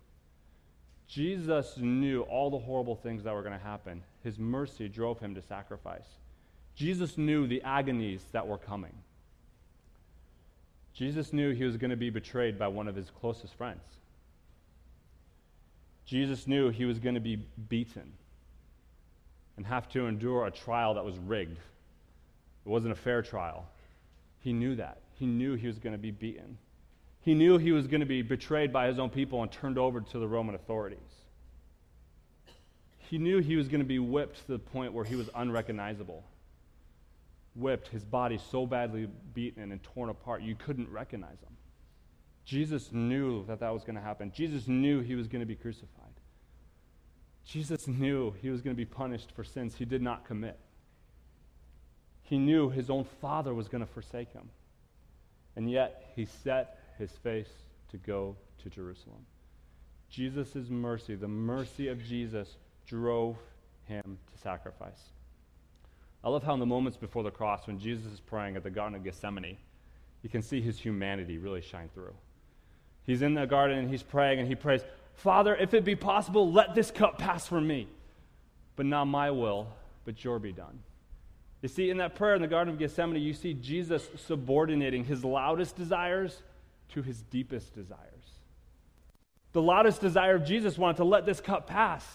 Jesus 1.06 1.78
knew 1.78 2.22
all 2.22 2.50
the 2.50 2.58
horrible 2.58 2.96
things 2.96 3.22
that 3.22 3.32
were 3.32 3.42
going 3.42 3.56
to 3.56 3.64
happen. 3.64 4.02
His 4.24 4.38
mercy 4.38 4.88
drove 4.88 5.20
him 5.20 5.36
to 5.36 5.42
sacrifice. 5.42 6.08
Jesus 6.74 7.16
knew 7.16 7.46
the 7.46 7.62
agonies 7.62 8.22
that 8.32 8.48
were 8.48 8.58
coming. 8.58 8.92
Jesus 10.92 11.32
knew 11.32 11.52
he 11.52 11.64
was 11.64 11.76
going 11.76 11.90
to 11.90 11.96
be 11.96 12.10
betrayed 12.10 12.58
by 12.58 12.66
one 12.66 12.88
of 12.88 12.96
his 12.96 13.10
closest 13.10 13.54
friends. 13.54 13.82
Jesus 16.04 16.48
knew 16.48 16.70
he 16.70 16.84
was 16.84 16.98
going 16.98 17.14
to 17.14 17.20
be 17.20 17.36
beaten 17.68 18.12
and 19.56 19.66
have 19.66 19.88
to 19.90 20.06
endure 20.06 20.46
a 20.46 20.50
trial 20.50 20.94
that 20.94 21.04
was 21.04 21.16
rigged. 21.18 21.58
It 22.66 22.68
wasn't 22.68 22.92
a 22.92 22.96
fair 22.96 23.22
trial. 23.22 23.68
He 24.40 24.52
knew 24.52 24.74
that. 24.74 24.98
He 25.14 25.24
knew 25.24 25.54
he 25.54 25.68
was 25.68 25.78
going 25.78 25.92
to 25.92 25.98
be 25.98 26.10
beaten. 26.10 26.58
He 27.20 27.32
knew 27.32 27.58
he 27.58 27.70
was 27.70 27.86
going 27.86 28.00
to 28.00 28.06
be 28.06 28.22
betrayed 28.22 28.72
by 28.72 28.88
his 28.88 28.98
own 28.98 29.08
people 29.08 29.40
and 29.42 29.50
turned 29.50 29.78
over 29.78 30.00
to 30.00 30.18
the 30.18 30.26
Roman 30.26 30.56
authorities. 30.56 30.98
He 32.98 33.18
knew 33.18 33.38
he 33.38 33.54
was 33.54 33.68
going 33.68 33.80
to 33.80 33.86
be 33.86 34.00
whipped 34.00 34.46
to 34.46 34.52
the 34.52 34.58
point 34.58 34.92
where 34.92 35.04
he 35.04 35.14
was 35.14 35.30
unrecognizable. 35.34 36.24
Whipped, 37.54 37.88
his 37.88 38.04
body 38.04 38.38
so 38.50 38.66
badly 38.66 39.08
beaten 39.32 39.70
and 39.70 39.82
torn 39.82 40.08
apart, 40.08 40.42
you 40.42 40.56
couldn't 40.56 40.90
recognize 40.90 41.40
him. 41.40 41.56
Jesus 42.44 42.92
knew 42.92 43.46
that 43.46 43.60
that 43.60 43.72
was 43.72 43.84
going 43.84 43.96
to 43.96 44.02
happen. 44.02 44.32
Jesus 44.34 44.66
knew 44.66 45.00
he 45.00 45.14
was 45.14 45.28
going 45.28 45.40
to 45.40 45.46
be 45.46 45.54
crucified. 45.54 46.02
Jesus 47.44 47.86
knew 47.86 48.34
he 48.42 48.50
was 48.50 48.60
going 48.60 48.74
to 48.74 48.76
be 48.76 48.84
punished 48.84 49.30
for 49.36 49.44
sins 49.44 49.76
he 49.76 49.84
did 49.84 50.02
not 50.02 50.24
commit. 50.24 50.58
He 52.28 52.38
knew 52.38 52.70
his 52.70 52.90
own 52.90 53.04
father 53.20 53.54
was 53.54 53.68
going 53.68 53.86
to 53.86 53.92
forsake 53.92 54.32
him. 54.32 54.48
And 55.54 55.70
yet, 55.70 56.12
he 56.16 56.26
set 56.26 56.78
his 56.98 57.10
face 57.12 57.48
to 57.90 57.96
go 57.98 58.36
to 58.62 58.68
Jerusalem. 58.68 59.24
Jesus' 60.10 60.68
mercy, 60.68 61.14
the 61.14 61.28
mercy 61.28 61.88
of 61.88 62.04
Jesus, 62.04 62.56
drove 62.86 63.36
him 63.84 64.18
to 64.32 64.38
sacrifice. 64.38 65.10
I 66.24 66.28
love 66.28 66.42
how 66.42 66.54
in 66.54 66.60
the 66.60 66.66
moments 66.66 66.96
before 66.96 67.22
the 67.22 67.30
cross, 67.30 67.66
when 67.68 67.78
Jesus 67.78 68.12
is 68.12 68.20
praying 68.20 68.56
at 68.56 68.64
the 68.64 68.70
Garden 68.70 68.96
of 68.96 69.04
Gethsemane, 69.04 69.56
you 70.22 70.28
can 70.28 70.42
see 70.42 70.60
his 70.60 70.80
humanity 70.80 71.38
really 71.38 71.60
shine 71.60 71.88
through. 71.94 72.14
He's 73.04 73.22
in 73.22 73.34
the 73.34 73.46
garden 73.46 73.78
and 73.78 73.88
he's 73.88 74.02
praying 74.02 74.40
and 74.40 74.48
he 74.48 74.56
prays, 74.56 74.82
Father, 75.14 75.54
if 75.54 75.74
it 75.74 75.84
be 75.84 75.94
possible, 75.94 76.50
let 76.50 76.74
this 76.74 76.90
cup 76.90 77.18
pass 77.18 77.46
from 77.46 77.68
me. 77.68 77.86
But 78.74 78.86
not 78.86 79.04
my 79.04 79.30
will, 79.30 79.68
but 80.04 80.24
your 80.24 80.40
be 80.40 80.50
done. 80.52 80.80
You 81.62 81.68
see, 81.68 81.90
in 81.90 81.96
that 81.98 82.14
prayer 82.14 82.34
in 82.34 82.42
the 82.42 82.48
Garden 82.48 82.74
of 82.74 82.78
Gethsemane, 82.78 83.22
you 83.22 83.32
see 83.32 83.54
Jesus 83.54 84.08
subordinating 84.26 85.04
his 85.04 85.24
loudest 85.24 85.76
desires 85.76 86.42
to 86.90 87.02
his 87.02 87.22
deepest 87.22 87.74
desires. 87.74 88.00
The 89.52 89.62
loudest 89.62 90.00
desire 90.00 90.36
of 90.36 90.44
Jesus 90.44 90.76
wanted 90.76 90.98
to 90.98 91.04
let 91.04 91.24
this 91.24 91.40
cup 91.40 91.66
pass. 91.66 92.06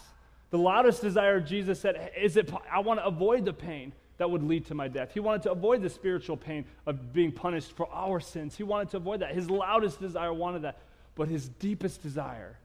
The 0.51 0.59
loudest 0.59 1.01
desire 1.01 1.37
of 1.37 1.45
Jesus 1.45 1.79
said, 1.79 2.11
Is 2.15 2.37
it, 2.37 2.51
I 2.71 2.79
want 2.79 2.99
to 2.99 3.05
avoid 3.05 3.45
the 3.45 3.53
pain 3.53 3.93
that 4.17 4.29
would 4.29 4.43
lead 4.43 4.67
to 4.67 4.75
my 4.75 4.87
death. 4.87 5.11
He 5.13 5.19
wanted 5.19 5.41
to 5.43 5.51
avoid 5.51 5.81
the 5.81 5.89
spiritual 5.89 6.37
pain 6.37 6.65
of 6.85 7.11
being 7.11 7.31
punished 7.31 7.75
for 7.75 7.89
our 7.91 8.19
sins. 8.19 8.55
He 8.55 8.61
wanted 8.61 8.91
to 8.91 8.97
avoid 8.97 9.21
that. 9.21 9.33
His 9.33 9.49
loudest 9.49 9.99
desire 9.99 10.31
wanted 10.31 10.61
that. 10.61 10.77
but 11.15 11.27
his 11.27 11.49
deepest 11.49 12.03
desire 12.03 12.59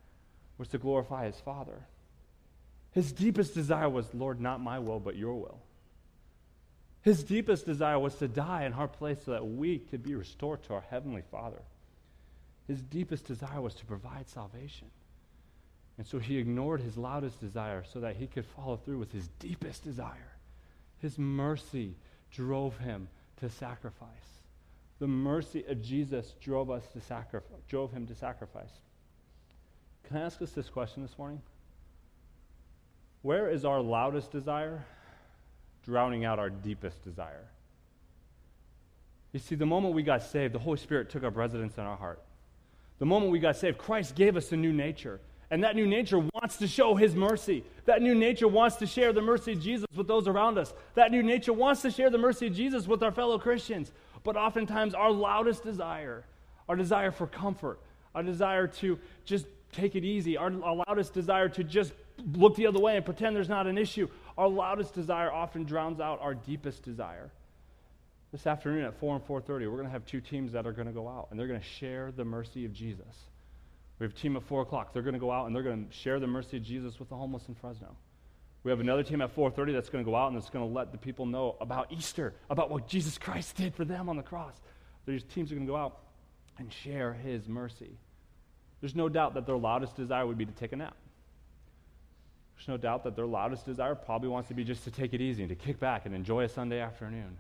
was 0.59 0.69
to 0.69 0.79
glorify 0.79 1.25
his 1.25 1.41
Father. 1.41 1.87
His 2.93 3.11
deepest 3.13 3.55
desire 3.55 3.89
was, 3.89 4.13
Lord, 4.13 4.39
not 4.41 4.61
my 4.61 4.79
will, 4.79 5.01
but 5.01 5.17
your 5.17 5.35
will. 5.35 5.59
His 7.07 7.23
deepest 7.23 7.67
desire 7.67 8.01
was 8.01 8.17
to 8.17 8.27
die 8.27 8.65
in 8.65 8.73
our 8.73 8.89
place 8.89 9.19
so 9.25 9.31
that 9.31 9.47
we 9.47 9.79
could 9.79 10.03
be 10.03 10.17
restored 10.17 10.65
to 10.65 10.75
our 10.75 10.85
Heavenly 10.91 11.23
Father. 11.31 11.63
His 12.67 12.83
deepest 12.83 13.27
desire 13.27 13.61
was 13.61 13.77
to 13.77 13.87
provide 13.87 14.29
salvation. 14.29 14.89
And 15.99 16.05
so 16.05 16.19
he 16.19 16.37
ignored 16.37 16.81
his 16.81 16.97
loudest 16.97 17.39
desire 17.39 17.85
so 17.93 18.01
that 18.01 18.17
he 18.17 18.27
could 18.27 18.45
follow 18.45 18.77
through 18.77 18.99
with 18.99 19.13
his 19.13 19.29
deepest 19.39 19.85
desire. 19.85 20.33
His 20.99 21.17
mercy 21.17 21.95
drove 22.33 22.77
him 22.79 23.07
to 23.37 23.51
sacrifice. 23.51 24.09
The 24.99 25.07
mercy 25.07 25.65
of 25.69 25.81
Jesus 25.81 26.35
drove 26.41 26.73
us 26.73 26.89
to 26.89 27.01
sacrifice, 27.01 27.63
drove 27.69 27.93
him 27.93 28.09
to 28.09 28.17
sacrifice. 28.17 28.81
Can 30.09 30.17
I 30.17 30.23
ask 30.23 30.43
us 30.43 30.51
this 30.51 30.69
question 30.69 31.03
this 31.05 31.17
morning? 31.17 31.41
Where 33.23 33.49
is 33.49 33.65
our 33.65 33.81
loudest 33.81 34.33
desire 34.33 34.85
drowning 35.87 36.25
out 36.25 36.39
our 36.39 36.51
deepest 36.51 37.03
desire? 37.03 37.47
You 39.33 39.41
see, 39.41 39.55
the 39.55 39.67
moment 39.67 39.95
we 39.95 40.03
got 40.03 40.23
saved, 40.23 40.55
the 40.55 40.59
Holy 40.59 40.79
Spirit 40.79 41.11
took 41.11 41.23
up 41.23 41.37
residence 41.37 41.79
in 41.79 41.85
our 41.85 41.97
heart. 41.97 42.23
The 42.99 43.07
moment 43.07 43.33
we 43.33 43.39
got 43.39 43.57
saved, 43.57 43.79
Christ 43.79 44.15
gave 44.15 44.37
us 44.37 44.53
a 44.53 44.57
new 44.57 44.73
nature. 44.73 45.21
And 45.51 45.63
that 45.63 45.77
new 45.77 45.87
nature 45.87 46.19
wants 46.19 46.57
to 46.57 46.67
show 46.67 46.95
his 46.95 47.15
mercy. 47.15 47.63
That 47.85 48.03
new 48.03 48.15
nature 48.15 48.49
wants 48.49 48.77
to 48.77 48.87
share 48.87 49.13
the 49.13 49.23
mercy 49.23 49.53
of 49.53 49.61
Jesus 49.61 49.87
with 49.95 50.09
those 50.09 50.27
around 50.27 50.59
us. 50.59 50.75
That 50.95 51.13
new 51.13 51.23
nature 51.23 51.53
wants 51.53 51.83
to 51.83 51.91
share 51.91 52.11
the 52.11 52.19
mercy 52.19 52.49
of 52.49 52.55
Jesus 52.55 52.87
with 52.87 53.03
our 53.03 53.13
fellow 53.13 53.39
Christians. 53.39 53.93
But 54.25 54.37
oftentimes, 54.37 54.95
our 54.95 55.13
loudest 55.13 55.63
desire, 55.63 56.25
our 56.69 56.75
desire 56.75 57.13
for 57.13 57.27
comfort, 57.27 57.79
our 58.15 58.25
desire 58.25 58.67
to 58.67 58.99
just 59.25 59.47
take 59.73 59.95
it 59.95 60.05
easy, 60.05 60.37
our, 60.37 60.51
our 60.65 60.83
loudest 60.89 61.13
desire 61.13 61.49
to 61.51 61.63
just 61.63 61.93
look 62.33 62.57
the 62.57 62.67
other 62.67 62.81
way 62.81 62.97
and 62.97 63.05
pretend 63.05 63.37
there's 63.37 63.49
not 63.49 63.67
an 63.67 63.79
issue, 63.79 64.09
our 64.37 64.49
loudest 64.49 64.95
desire 64.95 65.33
often 65.33 65.65
drowns 65.65 66.01
out 66.01 66.21
our 66.21 66.35
deepest 66.35 66.83
desire. 66.83 67.31
This 68.33 68.47
afternoon 68.47 68.85
at 68.85 68.99
4 68.99 69.17
and 69.17 69.27
4.30, 69.27 69.49
we're 69.49 69.69
going 69.69 69.85
to 69.85 69.91
have 69.91 70.05
two 70.05 70.21
teams 70.21 70.53
that 70.53 70.67
are 70.67 70.73
going 70.73 70.89
to 70.89 70.93
go 70.93 71.09
out, 71.09 71.29
and 71.31 71.39
they're 71.39 71.47
going 71.47 71.61
to 71.61 71.67
share 71.67 72.13
the 72.13 72.25
mercy 72.25 72.65
of 72.65 72.73
Jesus. 72.73 73.15
We 73.99 74.05
have 74.05 74.13
a 74.13 74.17
team 74.17 74.37
at 74.37 74.43
4 74.43 74.63
o'clock. 74.63 74.93
They're 74.93 75.03
going 75.03 75.15
to 75.15 75.21
go 75.21 75.31
out 75.31 75.47
and 75.47 75.57
they're 75.57 75.63
going 75.63 75.87
to 75.87 75.93
share 75.93 76.21
the 76.21 76.27
mercy 76.27 76.59
of 76.59 76.63
Jesus 76.63 76.99
with 76.99 77.09
the 77.09 77.17
homeless 77.17 77.49
in 77.49 77.55
Fresno. 77.55 77.97
We 78.63 78.71
have 78.71 78.81
another 78.81 79.05
team 79.05 79.21
at 79.23 79.35
4:30 79.35 79.73
that's 79.73 79.89
going 79.89 80.05
to 80.05 80.11
go 80.11 80.17
out 80.17 80.27
and 80.29 80.37
that's 80.37 80.51
going 80.51 80.67
to 80.67 80.75
let 80.75 80.91
the 80.91 80.99
people 80.99 81.25
know 81.25 81.57
about 81.61 81.93
Easter, 81.93 82.35
about 82.51 82.69
what 82.69 82.89
Jesus 82.89 83.17
Christ 83.17 83.57
did 83.57 83.75
for 83.75 83.85
them 83.85 84.09
on 84.09 84.17
the 84.17 84.25
cross. 84.25 84.55
These 85.07 85.23
teams 85.23 85.53
are 85.53 85.55
going 85.55 85.67
to 85.67 85.73
go 85.73 85.77
out 85.77 86.01
and 86.59 86.73
share 86.73 87.13
his 87.13 87.47
mercy. 87.47 87.97
There's 88.81 88.97
no 88.97 89.09
doubt 89.09 89.35
that 89.35 89.47
their 89.47 89.57
loudest 89.57 89.95
desire 89.95 90.27
would 90.27 90.37
be 90.37 90.47
to 90.47 90.53
take 90.53 90.73
a 90.73 90.77
nap. 90.77 90.97
There's 92.57 92.69
no 92.69 92.77
doubt 92.77 93.05
that 93.05 93.17
their 93.17 93.27
loudest 93.27 93.67
desire 93.67 93.95
probably 93.95 94.29
wants 94.29 94.49
to 94.49 94.55
be 94.55 94.65
just 94.65 94.85
to 94.85 94.91
take 94.91 95.13
it 95.13 95.21
easy 95.21 95.43
and 95.43 95.51
to 95.51 95.55
kick 95.55 95.79
back 95.79 96.07
and 96.07 96.15
enjoy 96.15 96.45
a 96.45 96.49
Sunday 96.49 96.81
afternoon. 96.81 97.39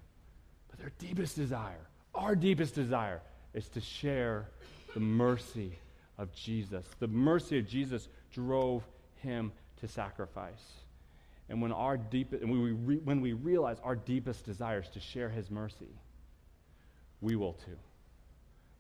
But 0.68 0.78
their 0.78 0.92
deepest 0.98 1.36
desire, 1.36 1.86
our 2.14 2.36
deepest 2.36 2.74
desire, 2.74 3.22
is 3.54 3.68
to 3.70 3.80
share 3.80 4.48
the 4.94 5.00
mercy 5.00 5.78
of 6.18 6.32
Jesus. 6.32 6.84
The 6.98 7.08
mercy 7.08 7.58
of 7.58 7.66
Jesus 7.66 8.08
drove 8.32 8.82
him 9.16 9.52
to 9.80 9.88
sacrifice. 9.88 10.72
And 11.48 11.62
when, 11.62 11.72
our 11.72 11.96
deep, 11.96 12.32
and 12.32 12.50
we 12.50 12.72
re, 12.72 12.96
when 12.96 13.20
we 13.20 13.32
realize 13.32 13.78
our 13.82 13.96
deepest 13.96 14.44
desire 14.44 14.80
is 14.80 14.88
to 14.90 15.00
share 15.00 15.28
his 15.28 15.50
mercy, 15.50 15.88
we 17.20 17.36
will 17.36 17.54
too. 17.54 17.78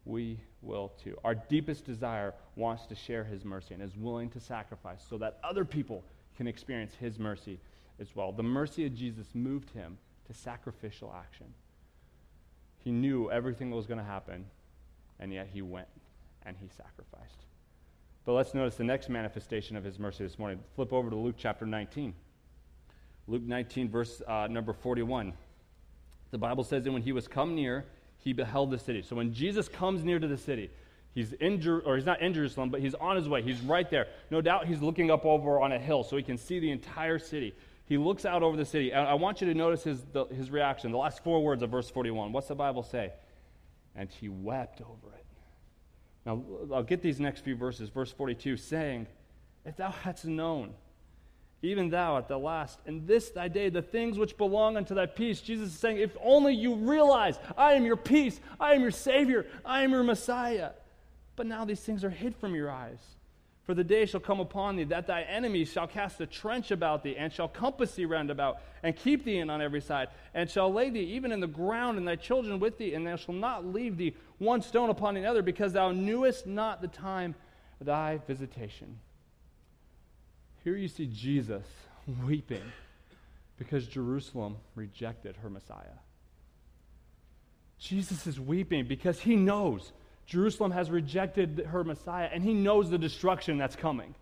We 0.04 0.40
will 0.62 0.92
too. 1.02 1.16
Our 1.24 1.34
deepest 1.34 1.84
desire 1.84 2.34
wants 2.56 2.86
to 2.86 2.94
share 2.94 3.24
his 3.24 3.44
mercy 3.44 3.74
and 3.74 3.82
is 3.82 3.96
willing 3.96 4.30
to 4.30 4.40
sacrifice 4.40 5.04
so 5.08 5.18
that 5.18 5.38
other 5.42 5.64
people 5.64 6.04
can 6.36 6.46
experience 6.46 6.94
his 6.94 7.18
mercy 7.18 7.58
as 8.00 8.14
well. 8.14 8.32
The 8.32 8.42
mercy 8.42 8.86
of 8.86 8.94
Jesus 8.94 9.28
moved 9.34 9.70
him 9.70 9.98
to 10.26 10.34
sacrificial 10.34 11.14
action. 11.16 11.46
He 12.84 12.92
knew 12.92 13.30
everything 13.30 13.70
that 13.70 13.76
was 13.76 13.86
going 13.86 13.98
to 13.98 14.04
happen, 14.04 14.46
and 15.18 15.32
yet 15.32 15.48
he 15.52 15.62
went 15.62 15.88
and 16.44 16.56
he 16.56 16.68
sacrificed. 16.68 17.44
But 18.24 18.32
let's 18.32 18.54
notice 18.54 18.76
the 18.76 18.84
next 18.84 19.08
manifestation 19.08 19.76
of 19.76 19.84
his 19.84 19.98
mercy 19.98 20.24
this 20.24 20.38
morning. 20.38 20.60
Flip 20.74 20.92
over 20.92 21.10
to 21.10 21.16
Luke 21.16 21.36
chapter 21.38 21.66
19. 21.66 22.14
Luke 23.28 23.42
19, 23.42 23.88
verse 23.88 24.22
uh, 24.26 24.46
number 24.48 24.72
41. 24.72 25.32
The 26.30 26.38
Bible 26.38 26.64
says 26.64 26.84
that 26.84 26.92
when 26.92 27.02
he 27.02 27.12
was 27.12 27.28
come 27.28 27.54
near, 27.54 27.84
he 28.18 28.32
beheld 28.32 28.70
the 28.70 28.78
city. 28.78 29.02
So 29.02 29.16
when 29.16 29.32
Jesus 29.32 29.68
comes 29.68 30.04
near 30.04 30.18
to 30.18 30.28
the 30.28 30.36
city, 30.36 30.70
he's 31.16 31.32
in 31.32 31.60
Jer- 31.60 31.80
or 31.80 31.96
he's 31.96 32.04
not 32.04 32.20
in 32.20 32.32
Jerusalem, 32.34 32.70
but 32.70 32.80
he's 32.80 32.94
on 32.94 33.16
his 33.16 33.28
way. 33.28 33.42
He's 33.42 33.60
right 33.62 33.90
there. 33.90 34.06
No 34.30 34.40
doubt 34.40 34.66
he's 34.66 34.80
looking 34.80 35.10
up 35.10 35.24
over 35.24 35.60
on 35.60 35.72
a 35.72 35.78
hill 35.78 36.04
so 36.04 36.16
he 36.16 36.22
can 36.22 36.38
see 36.38 36.60
the 36.60 36.70
entire 36.70 37.18
city. 37.18 37.54
He 37.86 37.96
looks 37.96 38.24
out 38.24 38.42
over 38.42 38.56
the 38.56 38.64
city. 38.64 38.92
I 38.92 39.14
want 39.14 39.40
you 39.40 39.46
to 39.46 39.54
notice 39.54 39.82
his, 39.82 40.04
the, 40.12 40.26
his 40.26 40.50
reaction. 40.50 40.92
The 40.92 40.98
last 40.98 41.24
four 41.24 41.42
words 41.42 41.62
of 41.62 41.70
verse 41.70 41.88
41. 41.88 42.32
What's 42.32 42.48
the 42.48 42.54
Bible 42.54 42.82
say? 42.82 43.12
And 43.94 44.10
he 44.10 44.28
wept 44.28 44.82
over 44.82 45.14
it. 45.16 45.24
Now, 46.26 46.44
I'll 46.74 46.82
get 46.82 47.00
these 47.00 47.18
next 47.18 47.40
few 47.40 47.56
verses. 47.56 47.88
Verse 47.88 48.12
42 48.12 48.56
saying, 48.56 49.06
If 49.64 49.76
thou 49.76 49.90
hadst 49.90 50.26
known, 50.26 50.74
even 51.62 51.88
thou 51.88 52.18
at 52.18 52.28
the 52.28 52.38
last, 52.38 52.78
in 52.84 53.06
this 53.06 53.30
thy 53.30 53.48
day, 53.48 53.70
the 53.70 53.80
things 53.80 54.18
which 54.18 54.36
belong 54.36 54.76
unto 54.76 54.94
thy 54.94 55.06
peace. 55.06 55.40
Jesus 55.40 55.68
is 55.72 55.78
saying, 55.78 55.98
If 55.98 56.16
only 56.22 56.54
you 56.54 56.74
realize, 56.74 57.38
I 57.56 57.72
am 57.74 57.86
your 57.86 57.96
peace, 57.96 58.38
I 58.60 58.74
am 58.74 58.82
your 58.82 58.90
Savior, 58.90 59.46
I 59.64 59.82
am 59.82 59.92
your 59.92 60.02
Messiah. 60.02 60.70
But 61.36 61.46
now 61.46 61.64
these 61.64 61.80
things 61.80 62.02
are 62.02 62.10
hid 62.10 62.34
from 62.34 62.54
your 62.54 62.70
eyes. 62.70 62.98
For 63.64 63.74
the 63.74 63.84
day 63.84 64.06
shall 64.06 64.20
come 64.20 64.40
upon 64.40 64.76
thee 64.76 64.84
that 64.84 65.08
thy 65.08 65.22
enemies 65.22 65.70
shall 65.70 65.88
cast 65.88 66.20
a 66.20 66.26
trench 66.26 66.70
about 66.70 67.02
thee, 67.02 67.16
and 67.16 67.32
shall 67.32 67.48
compass 67.48 67.94
thee 67.94 68.04
round 68.04 68.30
about, 68.30 68.60
and 68.82 68.94
keep 68.96 69.24
thee 69.24 69.38
in 69.38 69.50
on 69.50 69.60
every 69.60 69.80
side, 69.80 70.08
and 70.34 70.48
shall 70.48 70.72
lay 70.72 70.88
thee 70.88 71.00
even 71.00 71.32
in 71.32 71.40
the 71.40 71.48
ground, 71.48 71.98
and 71.98 72.06
thy 72.06 72.14
children 72.14 72.60
with 72.60 72.78
thee, 72.78 72.94
and 72.94 73.06
they 73.06 73.16
shall 73.16 73.34
not 73.34 73.66
leave 73.66 73.96
thee 73.96 74.14
one 74.38 74.62
stone 74.62 74.88
upon 74.88 75.16
another, 75.16 75.42
because 75.42 75.72
thou 75.72 75.90
knewest 75.90 76.46
not 76.46 76.80
the 76.80 76.88
time 76.88 77.34
of 77.80 77.86
thy 77.86 78.20
visitation. 78.28 79.00
Here 80.62 80.76
you 80.76 80.88
see 80.88 81.06
Jesus 81.06 81.66
weeping 82.24 82.72
because 83.58 83.86
Jerusalem 83.86 84.56
rejected 84.74 85.36
her 85.38 85.50
Messiah. 85.50 85.98
Jesus 87.78 88.26
is 88.26 88.38
weeping 88.38 88.86
because 88.86 89.20
he 89.20 89.36
knows 89.36 89.92
Jerusalem 90.26 90.72
has 90.72 90.90
rejected 90.90 91.66
her 91.70 91.84
Messiah, 91.84 92.28
and 92.32 92.42
he 92.42 92.52
knows 92.52 92.90
the 92.90 92.98
destruction 92.98 93.58
that's 93.58 93.76
coming. 93.76 94.14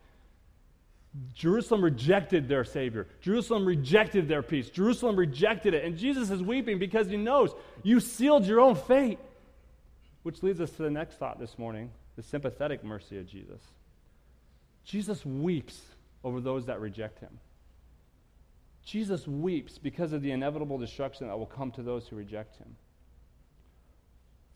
Jerusalem 1.32 1.82
rejected 1.82 2.49
their 2.49 2.64
Savior. 2.64 3.06
Jerusalem 3.20 3.64
rejected 3.64 4.28
their 4.28 4.42
peace. 4.42 4.68
Jerusalem 4.68 5.16
rejected 5.16 5.73
it. 5.73 5.84
And 5.84 5.96
Jesus 5.96 6.30
is 6.30 6.42
weeping 6.42 6.78
because 6.78 7.08
he 7.08 7.16
knows 7.16 7.54
you 7.82 8.00
sealed 8.00 8.44
your 8.46 8.61
own 8.61 8.75
fate. 8.75 9.18
Which 10.25 10.42
leads 10.42 10.61
us 10.61 10.70
to 10.73 10.82
the 10.82 10.90
next 10.90 11.16
thought 11.16 11.38
this 11.38 11.58
morning 11.58 11.90
the 12.16 12.23
sympathetic 12.23 12.82
mercy 12.82 13.18
of 13.18 13.26
Jesus. 13.26 13.61
Jesus 14.84 15.25
weeps 15.25 15.80
over 16.25 16.40
those 16.40 16.66
that 16.66 16.80
reject 16.80 17.20
him. 17.20 17.38
Jesus 18.84 19.26
weeps 19.26 19.78
because 19.78 20.12
of 20.12 20.20
the 20.23 20.32
inevitable 20.32 20.78
destruction 20.78 21.28
that 21.28 21.38
will 21.38 21.46
come 21.46 21.70
to 21.73 21.82
those 21.82 22.08
who 22.08 22.16
reject 22.16 22.56
him. 22.56 22.76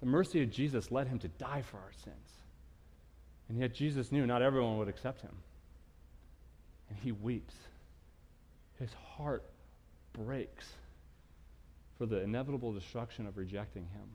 The 0.00 0.06
mercy 0.06 0.42
of 0.42 0.50
Jesus 0.50 0.90
led 0.90 1.08
him 1.08 1.18
to 1.20 1.28
die 1.28 1.62
for 1.62 1.78
our 1.78 1.92
sins. 2.04 2.30
And 3.48 3.58
yet 3.58 3.74
Jesus 3.74 4.12
knew 4.12 4.26
not 4.26 4.42
everyone 4.42 4.78
would 4.78 4.88
accept 4.88 5.22
him. 5.22 5.34
And 6.88 6.98
he 6.98 7.12
weeps. 7.12 7.54
His 8.78 8.90
heart 9.16 9.44
breaks 10.12 10.66
for 11.96 12.06
the 12.06 12.20
inevitable 12.20 12.72
destruction 12.72 13.26
of 13.26 13.36
rejecting 13.36 13.82
him. 13.82 14.08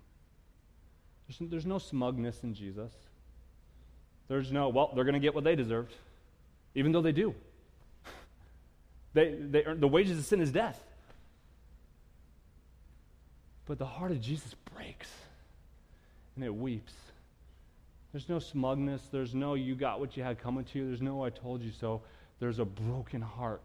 There's, 1.28 1.50
there's 1.50 1.66
no 1.66 1.80
smugness 1.80 2.44
in 2.44 2.54
Jesus. 2.54 2.92
There's 4.28 4.52
no, 4.52 4.70
well, 4.70 4.92
they're 4.96 5.04
going 5.04 5.14
to 5.14 5.20
get 5.20 5.36
what 5.36 5.44
they 5.44 5.56
deserved, 5.56 5.94
even 6.76 6.92
though 6.92 7.02
they 7.02 7.12
do. 7.12 7.36
they, 9.14 9.36
they 9.36 9.66
earn, 9.66 9.80
the 9.82 9.88
wages 9.88 10.18
of 10.18 10.26
sin 10.26 10.40
is 10.40 10.52
death. 10.52 10.82
But 13.66 13.80
the 13.80 13.86
heart 13.86 14.12
of 14.12 14.22
Jesus 14.22 14.56
breaks 14.74 15.10
and 16.36 16.44
it 16.44 16.54
weeps. 16.54 16.94
There's 18.12 18.30
no 18.30 18.40
smugness. 18.40 19.02
There's 19.12 19.34
no 19.34 19.56
you 19.56 19.76
got 19.76 20.00
what 20.00 20.16
you 20.16 20.24
had 20.24 20.40
coming 20.40 20.66
to 20.66 20.80
you. 20.80 20.88
There's 20.88 21.02
no 21.02 21.24
I 21.24 21.30
told 21.30 21.62
you 21.62 21.72
so. 21.72 22.02
There's 22.40 22.60
a 22.60 22.66
broken 22.66 23.22
heart 23.22 23.62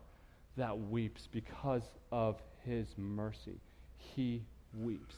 that 0.56 0.78
weeps 0.78 1.28
because 1.30 1.82
of 2.10 2.40
his 2.64 2.86
mercy. 2.96 3.60
He 3.96 4.42
weeps. 4.74 5.16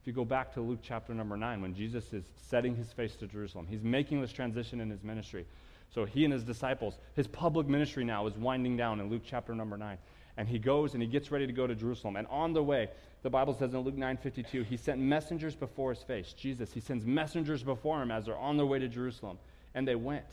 If 0.00 0.06
you 0.06 0.12
go 0.12 0.24
back 0.24 0.52
to 0.54 0.60
Luke 0.60 0.80
chapter 0.82 1.14
number 1.14 1.36
9, 1.36 1.62
when 1.62 1.74
Jesus 1.74 2.12
is 2.12 2.24
setting 2.36 2.76
his 2.76 2.92
face 2.92 3.16
to 3.16 3.26
Jerusalem, 3.26 3.66
he's 3.66 3.82
making 3.82 4.20
this 4.20 4.32
transition 4.32 4.80
in 4.80 4.90
his 4.90 5.02
ministry. 5.02 5.46
So 5.94 6.04
he 6.04 6.24
and 6.24 6.32
his 6.32 6.44
disciples, 6.44 6.98
his 7.14 7.26
public 7.26 7.68
ministry 7.68 8.04
now 8.04 8.26
is 8.26 8.34
winding 8.36 8.76
down 8.76 9.00
in 9.00 9.08
Luke 9.08 9.22
chapter 9.24 9.54
number 9.54 9.78
9. 9.78 9.96
And 10.36 10.48
he 10.48 10.58
goes 10.58 10.94
and 10.94 11.02
he 11.02 11.08
gets 11.08 11.30
ready 11.30 11.46
to 11.46 11.52
go 11.52 11.66
to 11.66 11.74
Jerusalem. 11.74 12.16
And 12.16 12.26
on 12.28 12.52
the 12.52 12.62
way, 12.62 12.88
the 13.22 13.30
Bible 13.30 13.54
says 13.54 13.72
in 13.72 13.80
Luke 13.80 13.96
9:52, 13.96 14.64
he 14.64 14.76
sent 14.76 15.00
messengers 15.00 15.54
before 15.54 15.94
his 15.94 16.02
face. 16.02 16.32
Jesus, 16.32 16.72
he 16.72 16.80
sends 16.80 17.06
messengers 17.06 17.62
before 17.62 18.02
him 18.02 18.10
as 18.10 18.26
they're 18.26 18.36
on 18.36 18.56
their 18.56 18.66
way 18.66 18.78
to 18.78 18.88
Jerusalem. 18.88 19.38
And 19.74 19.86
they 19.86 19.94
went. 19.94 20.26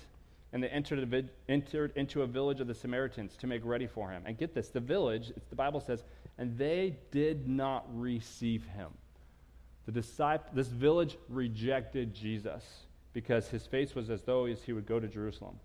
And 0.53 0.61
they 0.61 0.67
entered, 0.67 1.29
entered 1.47 1.93
into 1.95 2.23
a 2.23 2.27
village 2.27 2.59
of 2.59 2.67
the 2.67 2.73
Samaritans 2.73 3.37
to 3.37 3.47
make 3.47 3.61
ready 3.63 3.87
for 3.87 4.09
him. 4.09 4.23
And 4.25 4.37
get 4.37 4.53
this 4.53 4.69
the 4.69 4.81
village, 4.81 5.31
the 5.49 5.55
Bible 5.55 5.79
says, 5.79 6.03
and 6.37 6.57
they 6.57 6.97
did 7.11 7.47
not 7.47 7.85
receive 7.93 8.65
him. 8.65 8.89
The 9.85 9.93
disciple, 9.93 10.49
this 10.53 10.67
village 10.67 11.17
rejected 11.29 12.13
Jesus 12.13 12.63
because 13.13 13.47
his 13.47 13.65
face 13.65 13.95
was 13.95 14.09
as 14.09 14.21
though 14.23 14.45
he 14.45 14.73
would 14.73 14.85
go 14.85 14.99
to 14.99 15.07
Jerusalem. 15.07 15.55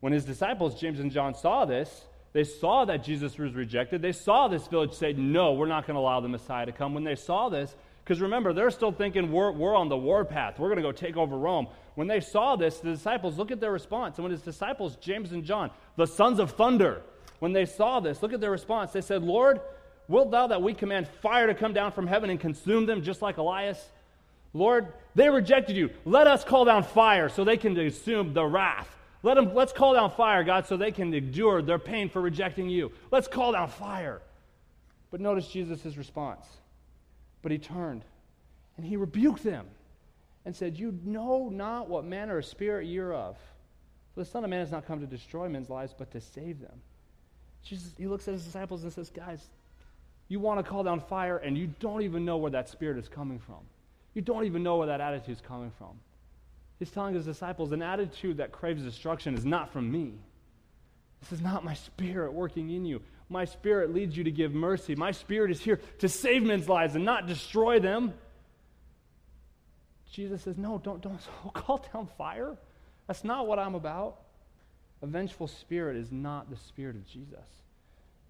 When 0.00 0.12
his 0.12 0.24
disciples, 0.24 0.80
James 0.80 1.00
and 1.00 1.10
John, 1.10 1.34
saw 1.34 1.64
this, 1.64 2.04
they 2.32 2.44
saw 2.44 2.84
that 2.86 3.04
Jesus 3.04 3.36
was 3.36 3.54
rejected. 3.54 4.00
They 4.00 4.12
saw 4.12 4.48
this 4.48 4.66
village 4.66 4.92
say, 4.94 5.12
No, 5.12 5.52
we're 5.52 5.66
not 5.66 5.86
going 5.86 5.94
to 5.94 6.00
allow 6.00 6.20
the 6.20 6.28
Messiah 6.28 6.66
to 6.66 6.72
come. 6.72 6.94
When 6.94 7.04
they 7.04 7.14
saw 7.14 7.48
this, 7.48 7.74
because 8.04 8.20
remember, 8.20 8.52
they're 8.52 8.70
still 8.70 8.90
thinking 8.90 9.30
we're, 9.30 9.52
we're 9.52 9.76
on 9.76 9.88
the 9.88 9.96
warpath. 9.96 10.58
We're 10.58 10.68
going 10.68 10.78
to 10.78 10.82
go 10.82 10.92
take 10.92 11.16
over 11.16 11.36
Rome. 11.36 11.68
When 11.94 12.08
they 12.08 12.20
saw 12.20 12.56
this, 12.56 12.78
the 12.78 12.90
disciples, 12.90 13.38
look 13.38 13.50
at 13.50 13.60
their 13.60 13.70
response. 13.70 14.16
And 14.16 14.24
when 14.24 14.32
his 14.32 14.42
disciples, 14.42 14.96
James 14.96 15.32
and 15.32 15.44
John, 15.44 15.70
the 15.96 16.06
sons 16.06 16.38
of 16.38 16.52
thunder, 16.52 17.02
when 17.38 17.52
they 17.52 17.66
saw 17.66 18.00
this, 18.00 18.22
look 18.22 18.32
at 18.32 18.40
their 18.40 18.50
response. 18.50 18.92
They 18.92 19.02
said, 19.02 19.22
Lord, 19.22 19.60
wilt 20.08 20.30
thou 20.30 20.48
that 20.48 20.62
we 20.62 20.74
command 20.74 21.06
fire 21.06 21.46
to 21.46 21.54
come 21.54 21.74
down 21.74 21.92
from 21.92 22.06
heaven 22.06 22.30
and 22.30 22.40
consume 22.40 22.86
them 22.86 23.02
just 23.02 23.22
like 23.22 23.36
Elias? 23.36 23.78
Lord, 24.54 24.92
they 25.14 25.28
rejected 25.28 25.76
you. 25.76 25.90
Let 26.04 26.26
us 26.26 26.44
call 26.44 26.64
down 26.64 26.82
fire 26.82 27.28
so 27.28 27.44
they 27.44 27.56
can 27.56 27.74
consume 27.74 28.32
the 28.32 28.44
wrath. 28.44 28.88
Let 29.22 29.34
them, 29.34 29.54
let's 29.54 29.72
call 29.72 29.94
down 29.94 30.10
fire, 30.10 30.42
God, 30.42 30.66
so 30.66 30.76
they 30.76 30.90
can 30.90 31.14
endure 31.14 31.62
their 31.62 31.78
pain 31.78 32.08
for 32.08 32.20
rejecting 32.20 32.68
you. 32.68 32.92
Let's 33.10 33.28
call 33.28 33.52
down 33.52 33.68
fire. 33.68 34.20
But 35.10 35.20
notice 35.20 35.46
Jesus' 35.46 35.96
response. 35.96 36.44
But 37.42 37.52
he 37.52 37.58
turned 37.58 38.04
and 38.76 38.86
he 38.86 38.96
rebuked 38.96 39.44
them 39.44 39.66
and 40.44 40.56
said, 40.56 40.78
You 40.78 40.98
know 41.04 41.48
not 41.50 41.88
what 41.88 42.04
manner 42.04 42.38
of 42.38 42.44
spirit 42.44 42.86
you're 42.86 43.14
of. 43.14 43.36
For 44.14 44.20
the 44.20 44.26
Son 44.26 44.44
of 44.44 44.50
Man 44.50 44.60
has 44.60 44.70
not 44.70 44.86
come 44.86 45.00
to 45.00 45.06
destroy 45.06 45.48
men's 45.48 45.70
lives, 45.70 45.94
but 45.96 46.10
to 46.12 46.20
save 46.20 46.60
them. 46.60 46.80
Jesus, 47.62 47.92
he 47.96 48.06
looks 48.06 48.26
at 48.28 48.34
his 48.34 48.44
disciples 48.44 48.82
and 48.82 48.92
says, 48.92 49.10
Guys, 49.10 49.48
you 50.28 50.40
want 50.40 50.58
to 50.58 50.68
call 50.68 50.82
down 50.82 51.00
fire, 51.00 51.36
and 51.38 51.56
you 51.56 51.72
don't 51.78 52.02
even 52.02 52.24
know 52.24 52.36
where 52.36 52.50
that 52.50 52.68
spirit 52.68 52.98
is 52.98 53.08
coming 53.08 53.38
from. 53.38 53.60
You 54.14 54.22
don't 54.22 54.44
even 54.44 54.62
know 54.62 54.76
where 54.76 54.88
that 54.88 55.00
attitude 55.00 55.36
is 55.36 55.40
coming 55.40 55.70
from. 55.78 55.98
He's 56.82 56.90
telling 56.90 57.14
his 57.14 57.24
disciples 57.24 57.70
an 57.70 57.80
attitude 57.80 58.38
that 58.38 58.50
craves 58.50 58.82
destruction 58.82 59.36
is 59.36 59.44
not 59.44 59.72
from 59.72 59.88
me. 59.88 60.14
This 61.20 61.30
is 61.30 61.40
not 61.40 61.62
my 61.62 61.74
spirit 61.74 62.32
working 62.32 62.70
in 62.70 62.84
you. 62.84 63.02
My 63.28 63.44
spirit 63.44 63.94
leads 63.94 64.16
you 64.16 64.24
to 64.24 64.32
give 64.32 64.52
mercy. 64.52 64.96
My 64.96 65.12
spirit 65.12 65.52
is 65.52 65.60
here 65.60 65.78
to 66.00 66.08
save 66.08 66.42
men's 66.42 66.68
lives 66.68 66.96
and 66.96 67.04
not 67.04 67.28
destroy 67.28 67.78
them. 67.78 68.14
Jesus 70.10 70.42
says, 70.42 70.58
No, 70.58 70.80
don't, 70.82 71.00
don't 71.00 71.20
call 71.54 71.86
down 71.92 72.08
fire. 72.18 72.56
That's 73.06 73.22
not 73.22 73.46
what 73.46 73.60
I'm 73.60 73.76
about. 73.76 74.16
A 75.02 75.06
vengeful 75.06 75.46
spirit 75.46 75.96
is 75.96 76.10
not 76.10 76.50
the 76.50 76.56
spirit 76.56 76.96
of 76.96 77.06
Jesus. 77.06 77.38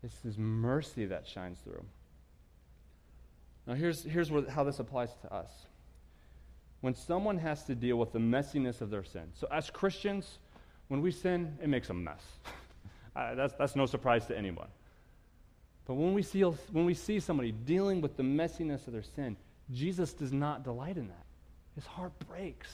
It's 0.03 0.21
his 0.21 0.37
mercy 0.37 1.07
that 1.07 1.27
shines 1.27 1.57
through. 1.65 1.87
Now, 3.67 3.73
here's, 3.73 4.03
here's 4.03 4.31
what, 4.31 4.51
how 4.51 4.63
this 4.63 4.79
applies 4.79 5.09
to 5.23 5.33
us. 5.33 5.51
When 6.83 6.95
someone 6.95 7.39
has 7.39 7.63
to 7.65 7.75
deal 7.75 7.97
with 7.97 8.13
the 8.13 8.19
messiness 8.19 8.81
of 8.81 8.91
their 8.91 9.05
sin, 9.05 9.33
so 9.35 9.47
as 9.51 9.71
Christians, 9.71 10.39
when 10.89 11.01
we 11.01 11.13
sin, 11.13 11.57
it 11.63 11.69
makes 11.69 11.89
a 11.91 11.95
mess. 11.95 12.23
uh, 13.17 13.35
that's, 13.35 13.55
that's 13.55 13.77
no 13.77 13.87
surprise 13.87 14.27
to 14.27 14.37
anyone. 14.37 14.69
But 15.87 15.95
when 15.95 16.13
we, 16.13 16.23
see, 16.23 16.43
when 16.43 16.85
we 16.85 16.95
see 16.95 17.21
somebody 17.21 17.53
dealing 17.53 18.01
with 18.01 18.17
the 18.17 18.23
messiness 18.23 18.87
of 18.87 18.93
their 18.93 19.03
sin, 19.03 19.37
Jesus 19.73 20.13
does 20.13 20.33
not 20.33 20.65
delight 20.65 20.97
in 20.97 21.07
that. 21.09 21.25
His 21.77 21.87
heart 21.87 22.13
breaks. 22.29 22.69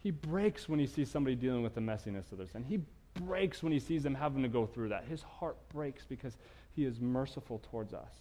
He 0.00 0.10
breaks 0.10 0.68
when 0.68 0.78
he 0.78 0.86
sees 0.86 1.10
somebody 1.10 1.36
dealing 1.36 1.62
with 1.62 1.74
the 1.74 1.80
messiness 1.80 2.30
of 2.32 2.38
their 2.38 2.48
sin. 2.48 2.64
He 2.64 2.80
breaks 3.14 3.62
when 3.62 3.72
he 3.72 3.78
sees 3.78 4.02
them 4.02 4.14
having 4.14 4.42
to 4.42 4.48
go 4.48 4.66
through 4.66 4.88
that. 4.90 5.04
His 5.08 5.22
heart 5.22 5.56
breaks 5.68 6.04
because 6.08 6.36
he 6.72 6.84
is 6.84 7.00
merciful 7.00 7.60
towards 7.70 7.94
us. 7.94 8.12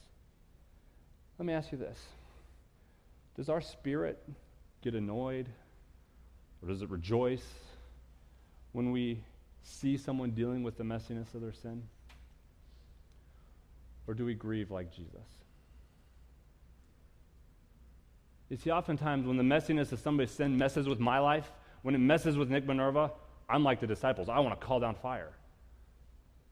Let 1.37 1.45
me 1.45 1.53
ask 1.53 1.71
you 1.71 1.77
this 1.77 1.97
Does 3.35 3.49
our 3.49 3.61
spirit 3.61 4.21
get 4.81 4.95
annoyed 4.95 5.47
or 6.61 6.69
does 6.69 6.81
it 6.81 6.89
rejoice 6.89 7.45
when 8.71 8.91
we 8.91 9.19
see 9.63 9.97
someone 9.97 10.31
dealing 10.31 10.63
with 10.63 10.77
the 10.77 10.83
messiness 10.83 11.33
of 11.33 11.41
their 11.41 11.53
sin? 11.53 11.83
Or 14.07 14.13
do 14.13 14.25
we 14.25 14.35
grieve 14.35 14.71
like 14.71 14.91
Jesus? 14.93 15.27
You 18.49 18.57
see, 18.57 18.69
oftentimes 18.69 19.25
when 19.25 19.37
the 19.37 19.43
messiness 19.43 19.91
of 19.91 19.99
somebody's 19.99 20.31
sin 20.31 20.57
messes 20.57 20.87
with 20.87 20.99
my 20.99 21.19
life, 21.19 21.51
when 21.81 21.95
it 21.95 21.99
messes 21.99 22.37
with 22.37 22.49
Nick 22.49 22.65
Minerva, 22.65 23.11
I'm 23.49 23.63
like 23.63 23.79
the 23.79 23.87
disciples. 23.87 24.29
I 24.29 24.39
want 24.39 24.59
to 24.59 24.65
call 24.65 24.79
down 24.79 24.95
fire. 24.95 25.31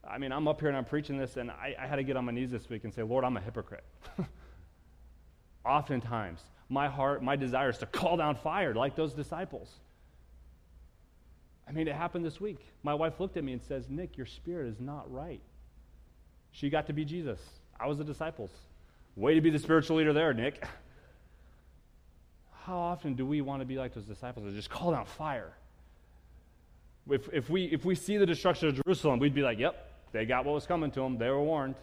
I 0.08 0.18
mean, 0.18 0.32
I'm 0.32 0.48
up 0.48 0.60
here 0.60 0.70
and 0.70 0.78
I'm 0.78 0.86
preaching 0.86 1.18
this, 1.18 1.38
and 1.38 1.50
I, 1.50 1.76
I 1.80 1.88
had 1.88 1.96
to 1.96 2.04
get 2.04 2.18
on 2.18 2.26
my 2.26 2.32
knees 2.32 2.52
this 2.52 2.70
week 2.70 2.84
and 2.84 2.94
say, 2.94 3.04
Lord, 3.04 3.24
I'm 3.24 3.38
a 3.38 3.42
hypocrite. 3.42 3.86
Oftentimes, 5.66 6.42
my 6.74 6.90
heart, 6.90 7.24
my 7.24 7.36
desire 7.36 7.70
is 7.70 7.78
to 7.78 7.86
call 7.86 8.18
down 8.18 8.36
fire 8.36 8.74
like 8.74 8.96
those 8.96 9.14
disciples. 9.14 9.70
I 11.68 11.72
mean, 11.72 11.88
it 11.88 11.96
happened 11.96 12.26
this 12.26 12.42
week. 12.42 12.60
My 12.82 12.94
wife 12.94 13.20
looked 13.20 13.38
at 13.38 13.44
me 13.44 13.54
and 13.54 13.62
says, 13.62 13.86
Nick, 13.90 14.18
your 14.18 14.26
spirit 14.26 14.68
is 14.68 14.80
not 14.80 15.12
right. 15.12 15.42
She 16.52 16.70
got 16.70 16.88
to 16.88 16.94
be 16.94 17.06
Jesus. 17.06 17.40
I 17.80 17.88
was 17.88 17.98
the 17.98 18.04
disciples. 18.04 18.50
Way 19.16 19.36
to 19.36 19.42
be 19.42 19.50
the 19.50 19.60
spiritual 19.60 19.98
leader 19.98 20.14
there, 20.14 20.34
Nick. 20.34 20.64
How 22.64 22.78
often 22.78 23.14
do 23.14 23.26
we 23.26 23.42
want 23.42 23.62
to 23.62 23.66
be 23.66 23.78
like 23.78 23.94
those 23.94 24.06
disciples 24.06 24.46
and 24.46 24.56
just 24.56 24.70
call 24.70 24.92
down 24.92 25.06
fire? 25.06 25.54
If, 27.10 27.30
if, 27.34 27.50
we, 27.50 27.66
if 27.66 27.86
we 27.86 27.96
see 27.96 28.18
the 28.18 28.26
destruction 28.26 28.70
of 28.70 28.82
Jerusalem, 28.84 29.20
we'd 29.20 29.36
be 29.36 29.42
like, 29.42 29.60
yep, 29.60 29.92
they 30.12 30.26
got 30.26 30.46
what 30.46 30.54
was 30.54 30.66
coming 30.66 30.90
to 30.92 31.02
them. 31.02 31.18
They 31.18 31.30
were 31.30 31.42
warned. 31.42 31.76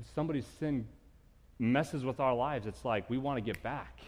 When 0.00 0.06
somebody's 0.14 0.46
sin 0.58 0.86
messes 1.58 2.06
with 2.06 2.20
our 2.20 2.34
lives, 2.34 2.66
it's 2.66 2.86
like 2.86 3.10
we 3.10 3.18
want 3.18 3.36
to 3.36 3.42
get 3.42 3.62
back. 3.62 4.00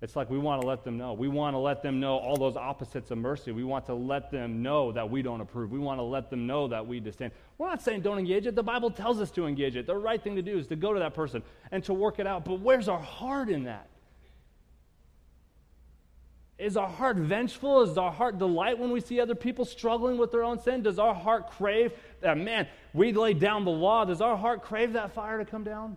It's 0.00 0.14
like 0.14 0.30
we 0.30 0.38
want 0.38 0.62
to 0.62 0.68
let 0.68 0.84
them 0.84 0.96
know. 0.96 1.14
We 1.14 1.26
want 1.26 1.54
to 1.54 1.58
let 1.58 1.82
them 1.82 1.98
know 1.98 2.16
all 2.16 2.36
those 2.36 2.56
opposites 2.56 3.10
of 3.10 3.18
mercy. 3.18 3.50
We 3.50 3.64
want 3.64 3.86
to 3.86 3.94
let 3.94 4.30
them 4.30 4.62
know 4.62 4.92
that 4.92 5.10
we 5.10 5.22
don't 5.22 5.40
approve. 5.40 5.72
We 5.72 5.80
want 5.80 5.98
to 5.98 6.04
let 6.04 6.30
them 6.30 6.46
know 6.46 6.68
that 6.68 6.86
we 6.86 7.00
disdain. 7.00 7.32
We're 7.58 7.66
not 7.68 7.82
saying 7.82 8.02
don't 8.02 8.20
engage 8.20 8.46
it. 8.46 8.54
The 8.54 8.62
Bible 8.62 8.88
tells 8.88 9.20
us 9.20 9.32
to 9.32 9.46
engage 9.48 9.74
it. 9.74 9.88
The 9.88 9.96
right 9.96 10.22
thing 10.22 10.36
to 10.36 10.42
do 10.42 10.58
is 10.58 10.68
to 10.68 10.76
go 10.76 10.92
to 10.92 11.00
that 11.00 11.14
person 11.14 11.42
and 11.72 11.82
to 11.84 11.92
work 11.92 12.20
it 12.20 12.28
out. 12.28 12.44
But 12.44 12.60
where's 12.60 12.86
our 12.86 13.00
heart 13.00 13.48
in 13.48 13.64
that? 13.64 13.88
Is 16.58 16.76
our 16.76 16.88
heart 16.88 17.16
vengeful? 17.16 17.82
Is 17.82 17.98
our 17.98 18.12
heart 18.12 18.38
delight 18.38 18.78
when 18.78 18.90
we 18.90 19.00
see 19.00 19.20
other 19.20 19.34
people 19.34 19.64
struggling 19.64 20.16
with 20.16 20.30
their 20.30 20.42
own 20.42 20.58
sin? 20.58 20.82
Does 20.82 20.98
our 20.98 21.14
heart 21.14 21.50
crave 21.50 21.92
man, 22.22 22.66
we 22.92 23.12
laid 23.12 23.40
down 23.40 23.64
the 23.64 23.70
law? 23.70 24.04
Does 24.04 24.20
our 24.20 24.36
heart 24.36 24.62
crave 24.62 24.94
that 24.94 25.12
fire 25.12 25.38
to 25.38 25.44
come 25.44 25.64
down? 25.64 25.96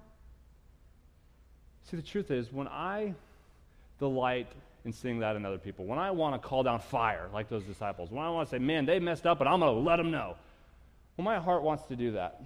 See, 1.89 1.97
the 1.97 2.03
truth 2.03 2.29
is, 2.31 2.51
when 2.51 2.67
I 2.67 3.13
delight 3.99 4.47
in 4.85 4.93
seeing 4.93 5.19
that 5.19 5.35
in 5.35 5.45
other 5.45 5.57
people, 5.57 5.85
when 5.85 5.99
I 5.99 6.11
want 6.11 6.41
to 6.41 6.47
call 6.47 6.63
down 6.63 6.79
fire 6.79 7.29
like 7.33 7.49
those 7.49 7.63
disciples, 7.63 8.11
when 8.11 8.23
I 8.23 8.29
want 8.29 8.47
to 8.49 8.55
say, 8.55 8.59
man, 8.59 8.85
they 8.85 8.99
messed 8.99 9.25
up 9.25 9.39
and 9.39 9.49
I'm 9.49 9.59
going 9.59 9.73
to 9.73 9.81
let 9.81 9.97
them 9.97 10.11
know, 10.11 10.35
well, 11.17 11.25
my 11.25 11.39
heart 11.39 11.63
wants 11.63 11.83
to 11.85 11.95
do 11.95 12.11
that. 12.11 12.41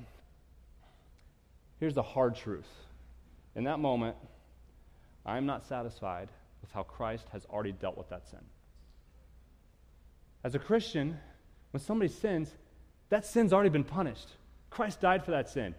Here's 1.80 1.94
the 1.94 2.02
hard 2.02 2.36
truth. 2.36 2.70
In 3.56 3.66
that 3.66 3.80
moment, 3.80 4.16
I'm 5.26 5.46
not 5.46 5.66
satisfied 5.66 6.30
with 6.62 6.72
how 6.72 6.84
Christ 6.84 7.28
has 7.34 7.46
already 7.46 7.74
dealt 7.74 7.98
with 7.98 8.10
that 8.10 8.28
sin. 8.30 8.40
As 10.44 10.56
a 10.56 10.60
Christian, 10.60 11.18
when 11.72 11.82
somebody 11.82 12.10
sins, 12.10 12.50
that 13.14 13.28
sin's 13.28 13.54
already 13.54 13.70
been 13.70 13.84
punished. 13.84 14.28
Christ 14.72 15.00
died 15.00 15.24
for 15.24 15.32
that 15.32 15.48
sin. 15.48 15.76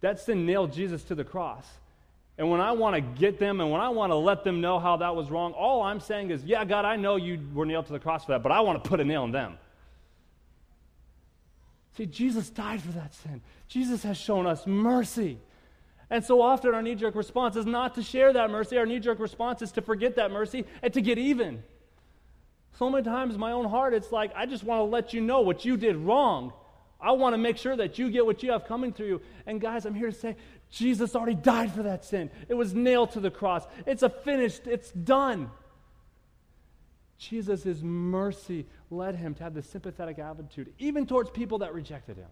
That 0.00 0.18
sin 0.18 0.46
nailed 0.46 0.72
Jesus 0.72 1.04
to 1.04 1.14
the 1.14 1.24
cross. 1.24 1.66
And 2.38 2.50
when 2.50 2.62
I 2.62 2.72
want 2.72 2.94
to 2.96 3.02
get 3.02 3.38
them 3.38 3.60
and 3.60 3.70
when 3.70 3.82
I 3.82 3.90
want 3.90 4.12
to 4.12 4.16
let 4.16 4.44
them 4.44 4.62
know 4.62 4.78
how 4.78 4.96
that 4.96 5.14
was 5.14 5.30
wrong, 5.30 5.52
all 5.52 5.82
I'm 5.82 6.00
saying 6.00 6.30
is, 6.30 6.42
yeah, 6.42 6.64
God, 6.64 6.86
I 6.86 6.96
know 6.96 7.16
you 7.16 7.38
were 7.52 7.66
nailed 7.66 7.84
to 7.88 7.92
the 7.92 7.98
cross 7.98 8.24
for 8.24 8.32
that, 8.32 8.42
but 8.42 8.50
I 8.50 8.60
want 8.60 8.82
to 8.82 8.88
put 8.88 8.98
a 8.98 9.04
nail 9.04 9.24
in 9.24 9.30
them. 9.30 9.58
See, 11.98 12.06
Jesus 12.06 12.48
died 12.48 12.80
for 12.80 12.92
that 12.92 13.12
sin. 13.12 13.42
Jesus 13.68 14.02
has 14.04 14.16
shown 14.16 14.46
us 14.46 14.66
mercy. 14.66 15.36
And 16.08 16.24
so 16.24 16.40
often 16.40 16.74
our 16.74 16.80
knee 16.80 16.94
jerk 16.94 17.14
response 17.14 17.56
is 17.56 17.66
not 17.66 17.96
to 17.96 18.02
share 18.02 18.32
that 18.32 18.50
mercy. 18.50 18.78
Our 18.78 18.86
knee 18.86 19.00
jerk 19.00 19.18
response 19.18 19.60
is 19.60 19.70
to 19.72 19.82
forget 19.82 20.16
that 20.16 20.30
mercy 20.30 20.64
and 20.80 20.94
to 20.94 21.02
get 21.02 21.18
even. 21.18 21.62
So 22.78 22.88
many 22.88 23.04
times 23.04 23.34
in 23.34 23.40
my 23.40 23.52
own 23.52 23.68
heart, 23.68 23.92
it's 23.92 24.10
like, 24.10 24.32
I 24.34 24.46
just 24.46 24.64
want 24.64 24.78
to 24.78 24.84
let 24.84 25.12
you 25.12 25.20
know 25.20 25.42
what 25.42 25.66
you 25.66 25.76
did 25.76 25.96
wrong. 25.96 26.54
I 27.02 27.12
want 27.12 27.34
to 27.34 27.38
make 27.38 27.56
sure 27.56 27.76
that 27.76 27.98
you 27.98 28.10
get 28.10 28.26
what 28.26 28.42
you 28.42 28.52
have 28.52 28.66
coming 28.66 28.92
through 28.92 29.06
you. 29.06 29.20
And 29.46 29.60
guys, 29.60 29.86
I'm 29.86 29.94
here 29.94 30.10
to 30.10 30.16
say, 30.16 30.36
Jesus 30.70 31.16
already 31.16 31.34
died 31.34 31.72
for 31.72 31.84
that 31.84 32.04
sin. 32.04 32.30
It 32.48 32.54
was 32.54 32.74
nailed 32.74 33.12
to 33.12 33.20
the 33.20 33.30
cross. 33.30 33.64
It's 33.86 34.02
a 34.02 34.10
finished, 34.10 34.66
it's 34.66 34.90
done. 34.90 35.50
Jesus' 37.18 37.82
mercy 37.82 38.66
led 38.90 39.14
him 39.14 39.34
to 39.34 39.42
have 39.44 39.54
this 39.54 39.68
sympathetic 39.68 40.18
attitude, 40.18 40.72
even 40.78 41.06
towards 41.06 41.30
people 41.30 41.58
that 41.58 41.74
rejected 41.74 42.16
him, 42.16 42.28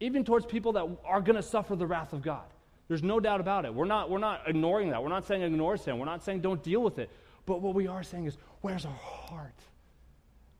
even 0.00 0.24
towards 0.24 0.46
people 0.46 0.72
that 0.74 0.86
are 1.04 1.20
going 1.20 1.36
to 1.36 1.42
suffer 1.42 1.74
the 1.74 1.86
wrath 1.86 2.12
of 2.12 2.22
God. 2.22 2.44
There's 2.88 3.02
no 3.02 3.18
doubt 3.18 3.40
about 3.40 3.64
it. 3.64 3.74
We're 3.74 3.86
not, 3.86 4.10
we're 4.10 4.18
not 4.18 4.42
ignoring 4.46 4.90
that. 4.90 5.02
We're 5.02 5.08
not 5.08 5.26
saying 5.26 5.42
ignore 5.42 5.76
sin. 5.76 5.98
We're 5.98 6.04
not 6.04 6.22
saying 6.22 6.40
don't 6.40 6.62
deal 6.62 6.82
with 6.82 6.98
it. 6.98 7.10
But 7.46 7.60
what 7.60 7.74
we 7.74 7.88
are 7.88 8.02
saying 8.02 8.26
is, 8.26 8.36
where's 8.60 8.84
our 8.84 8.92
heart? 8.92 9.58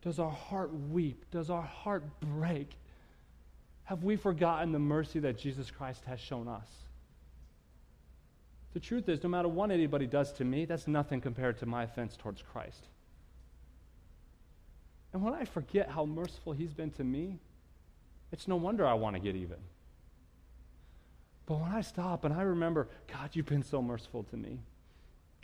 Does 0.02 0.18
our 0.18 0.30
heart 0.30 0.72
weep? 0.72 1.24
Does 1.30 1.50
our 1.50 1.62
heart 1.62 2.04
break? 2.20 2.70
Have 3.86 4.02
we 4.04 4.16
forgotten 4.16 4.72
the 4.72 4.78
mercy 4.78 5.20
that 5.20 5.38
Jesus 5.38 5.70
Christ 5.70 6.04
has 6.06 6.20
shown 6.20 6.48
us? 6.48 6.68
The 8.74 8.80
truth 8.80 9.08
is, 9.08 9.22
no 9.22 9.28
matter 9.28 9.48
what 9.48 9.70
anybody 9.70 10.06
does 10.06 10.32
to 10.34 10.44
me, 10.44 10.64
that's 10.64 10.86
nothing 10.86 11.20
compared 11.20 11.58
to 11.60 11.66
my 11.66 11.84
offense 11.84 12.16
towards 12.16 12.42
Christ. 12.42 12.88
And 15.12 15.22
when 15.22 15.32
I 15.32 15.44
forget 15.44 15.88
how 15.88 16.04
merciful 16.04 16.52
He's 16.52 16.74
been 16.74 16.90
to 16.90 17.04
me, 17.04 17.38
it's 18.32 18.48
no 18.48 18.56
wonder 18.56 18.86
I 18.86 18.94
want 18.94 19.14
to 19.16 19.20
get 19.20 19.36
even. 19.36 19.56
But 21.46 21.60
when 21.60 21.70
I 21.70 21.80
stop 21.80 22.24
and 22.24 22.34
I 22.34 22.42
remember, 22.42 22.88
God, 23.10 23.30
you've 23.32 23.46
been 23.46 23.62
so 23.62 23.80
merciful 23.80 24.24
to 24.24 24.36
me. 24.36 24.58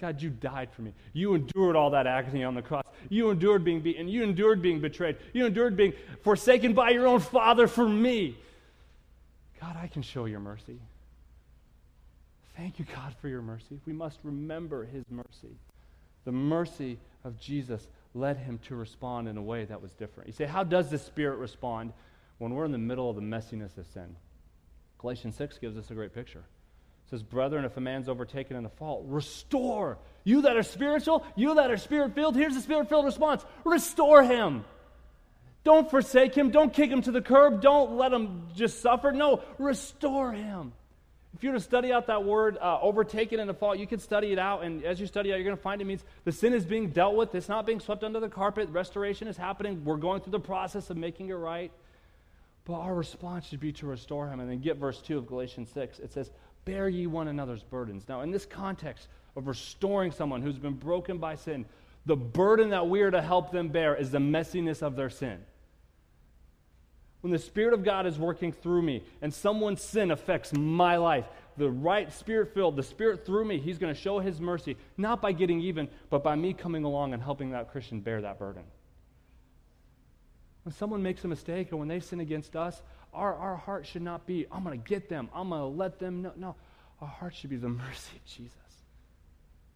God, 0.03 0.21
you 0.21 0.31
died 0.31 0.69
for 0.73 0.83
me. 0.83 0.93
You 1.13 1.35
endured 1.35 1.77
all 1.77 1.91
that 1.91 2.09
agony 2.09 2.43
on 2.43 2.57
the 2.57 2.61
cross. 2.61 2.85
You 3.09 3.31
endured 3.31 3.63
being 3.63 3.81
beaten. 3.81 4.09
You 4.09 4.25
endured 4.25 4.61
being 4.61 4.81
betrayed. 4.81 5.17
You 5.33 5.47
endured 5.47 5.77
being 5.77 5.93
forsaken 6.25 6.75
by 6.75 6.91
your 6.91 7.07
own 7.07 7.21
Father 7.21 7.69
for 7.69 7.89
me. 7.89 8.37
God, 9.61 9.77
I 9.81 9.87
can 9.87 10.03
show 10.03 10.25
your 10.25 10.41
mercy. 10.41 10.81
Thank 12.57 12.81
you, 12.81 12.85
God, 12.97 13.15
for 13.21 13.29
your 13.29 13.43
mercy. 13.43 13.79
We 13.87 13.93
must 13.93 14.19
remember 14.25 14.85
his 14.85 15.05
mercy. 15.09 15.55
The 16.25 16.33
mercy 16.33 16.99
of 17.23 17.39
Jesus 17.39 17.87
led 18.13 18.39
him 18.39 18.59
to 18.67 18.75
respond 18.75 19.29
in 19.29 19.37
a 19.37 19.43
way 19.43 19.67
that 19.67 19.81
was 19.81 19.93
different. 19.93 20.27
You 20.27 20.33
say, 20.33 20.47
how 20.47 20.65
does 20.65 20.91
the 20.91 20.99
Spirit 20.99 21.37
respond 21.39 21.93
when 22.39 22.53
we're 22.57 22.65
in 22.65 22.73
the 22.73 22.79
middle 22.79 23.09
of 23.09 23.15
the 23.15 23.23
messiness 23.23 23.79
of 23.79 23.87
sin? 23.95 24.17
Galatians 24.99 25.37
6 25.37 25.59
gives 25.59 25.77
us 25.77 25.93
a 25.93 25.95
great 25.95 26.13
picture. 26.13 26.43
Says, 27.13 27.23
Brethren, 27.23 27.67
if 27.67 27.77
a 27.77 27.81
man's 27.83 28.09
overtaken 28.09 28.57
in 28.57 28.65
a 28.65 28.71
fault, 28.71 29.05
restore. 29.07 29.99
You 30.25 30.41
that 30.43 30.57
are 30.57 30.63
spiritual, 30.63 31.27
you 31.37 31.57
that 31.57 31.71
are 31.71 31.77
spirit 31.77 32.15
filled, 32.15 32.37
here's 32.37 32.55
the 32.55 32.63
spirit 32.63 32.89
filled 32.89 33.05
response 33.05 33.45
restore 33.67 34.23
him. 34.23 34.65
Don't 35.63 35.91
forsake 35.91 36.35
him. 36.35 36.51
Don't 36.51 36.73
kick 36.73 36.91
him 36.91 37.03
to 37.03 37.13
the 37.13 37.21
curb. 37.21 37.61
Don't 37.61 37.99
let 37.99 38.15
him 38.15 38.49
just 38.57 38.81
suffer. 38.81 39.13
No, 39.13 39.43
restore 39.59 40.33
him. 40.33 40.73
If 41.35 41.45
you 41.45 41.51
were 41.51 41.59
to 41.59 41.63
study 41.63 41.93
out 41.93 42.07
that 42.07 42.25
word, 42.25 42.57
uh, 42.59 42.79
overtaken 42.81 43.41
in 43.41 43.51
a 43.51 43.55
fault, 43.55 43.79
you 43.79 43.87
can 43.87 43.99
study 43.99 44.33
it 44.33 44.39
out. 44.39 44.65
And 44.65 44.83
as 44.83 44.99
you 44.99 45.07
study 45.07 45.35
out, 45.35 45.37
you're 45.37 45.45
going 45.45 45.55
to 45.55 45.63
find 45.63 45.83
it 45.83 45.85
means 45.85 46.03
the 46.25 46.33
sin 46.33 46.55
is 46.55 46.65
being 46.65 46.89
dealt 46.89 47.15
with. 47.15 47.35
It's 47.35 47.51
not 47.51 47.67
being 47.67 47.81
swept 47.81 48.05
under 48.05 48.21
the 48.21 48.31
carpet. 48.31 48.71
Restoration 48.71 49.29
is 49.29 49.37
happening. 49.37 49.85
We're 49.85 49.99
going 49.99 50.23
through 50.23 50.33
the 50.33 50.41
process 50.41 50.89
of 50.89 50.97
making 50.97 51.29
it 51.29 51.35
right. 51.35 51.73
But 52.65 52.75
our 52.75 52.95
response 52.95 53.47
should 53.49 53.61
be 53.61 53.73
to 53.73 53.87
restore 53.87 54.29
him. 54.29 54.41
And 54.41 54.49
then 54.49 54.61
get 54.61 54.79
verse 54.79 55.01
2 55.03 55.19
of 55.19 55.27
Galatians 55.27 55.69
6. 55.75 55.99
It 55.99 56.13
says, 56.13 56.31
Bear 56.65 56.89
ye 56.89 57.07
one 57.07 57.29
another's 57.29 57.63
burdens. 57.63 58.09
Now, 58.09 58.21
in 58.21 58.31
this 58.31 58.47
context 58.47 59.09
of 59.37 59.47
restoring 59.47 60.13
someone 60.13 60.43
who's 60.43 60.59
been 60.59 60.75
broken 60.75 61.19
by 61.19 61.35
sin, 61.35 61.65
the 62.07 62.17
burden 62.17 62.71
that 62.71 62.89
we 62.89 63.03
are 63.03 63.11
to 63.11 63.23
help 63.23 63.53
them 63.53 63.69
bear 63.69 63.95
is 63.95 64.11
the 64.11 64.19
messiness 64.19 64.83
of 64.83 64.97
their 64.97 65.11
sin. 65.11 65.39
When 67.21 67.33
the 67.33 67.39
Spirit 67.39 67.73
of 67.73 67.85
God 67.85 68.07
is 68.07 68.19
working 68.19 68.53
through 68.53 68.83
me 68.83 69.05
and 69.21 69.33
someone's 69.33 69.81
sin 69.81 70.11
affects 70.11 70.53
my 70.53 70.97
life, 70.97 71.25
the 71.57 71.71
right 71.71 72.13
Spirit 72.13 72.53
filled, 72.53 72.77
the 72.77 72.83
Spirit 72.83 73.25
through 73.25 73.45
me, 73.45 73.59
He's 73.59 73.79
going 73.79 73.95
to 73.95 74.01
show 74.01 74.19
His 74.19 74.41
mercy, 74.41 74.77
not 74.97 75.23
by 75.23 75.31
getting 75.31 75.61
even, 75.61 75.89
but 76.11 76.25
by 76.25 76.35
me 76.35 76.53
coming 76.53 76.83
along 76.83 77.15
and 77.15 77.23
helping 77.23 77.53
that 77.53 77.71
Christian 77.71 78.01
bear 78.01 78.23
that 78.23 78.39
burden. 78.41 78.65
When 80.65 80.75
someone 80.75 81.03
makes 81.03 81.25
a 81.25 81.29
mistake 81.29 81.73
or 81.73 81.77
when 81.77 81.89
they 81.89 82.01
sin 82.01 82.21
against 82.21 82.57
us, 82.57 82.83
our, 83.13 83.35
our 83.35 83.57
heart 83.57 83.87
should 83.87 84.03
not 84.03 84.27
be, 84.27 84.47
I'm 84.51 84.65
going 84.65 84.81
to 84.81 84.89
get 84.89 85.09
them, 85.09 85.29
I'm 85.35 85.51
going 85.51 85.61
to 85.61 85.67
let 85.67 85.99
them 85.99 86.23
know. 86.23 86.33
No, 86.37 86.55
our 87.01 87.09
heart 87.09 87.35
should 87.35 87.51
be 87.51 87.57
the 87.57 87.69
mercy 87.69 88.17
of 88.17 88.25
Jesus, 88.25 88.57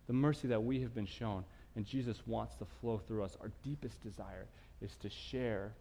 the 0.06 0.12
mercy 0.12 0.48
that 0.48 0.62
we 0.62 0.80
have 0.80 0.94
been 0.94 1.06
shown. 1.06 1.44
And 1.74 1.84
Jesus 1.84 2.22
wants 2.26 2.54
to 2.56 2.64
flow 2.80 2.98
through 3.06 3.22
us. 3.24 3.36
Our 3.40 3.50
deepest 3.62 4.02
desire 4.02 4.46
is 4.80 4.96
to 4.96 5.10
share 5.10 5.72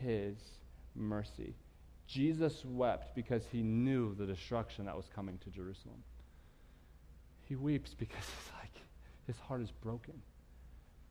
his 0.00 0.36
mercy. 0.96 1.54
Jesus 2.08 2.64
wept 2.64 3.14
because 3.14 3.42
he 3.52 3.62
knew 3.62 4.14
the 4.16 4.26
destruction 4.26 4.86
that 4.86 4.96
was 4.96 5.08
coming 5.14 5.38
to 5.44 5.50
Jerusalem. 5.50 6.02
He 7.44 7.54
weeps 7.54 7.94
because 7.94 8.16
like, 8.60 8.82
his 9.26 9.38
heart 9.38 9.60
is 9.60 9.70
broken. 9.70 10.14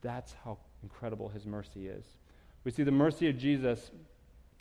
That's 0.02 0.36
how 0.44 0.58
incredible 0.84 1.30
his 1.30 1.46
mercy 1.46 1.88
is. 1.88 2.06
We 2.64 2.72
see 2.72 2.84
the 2.84 2.92
mercy 2.92 3.30
of 3.30 3.38
Jesus 3.38 3.92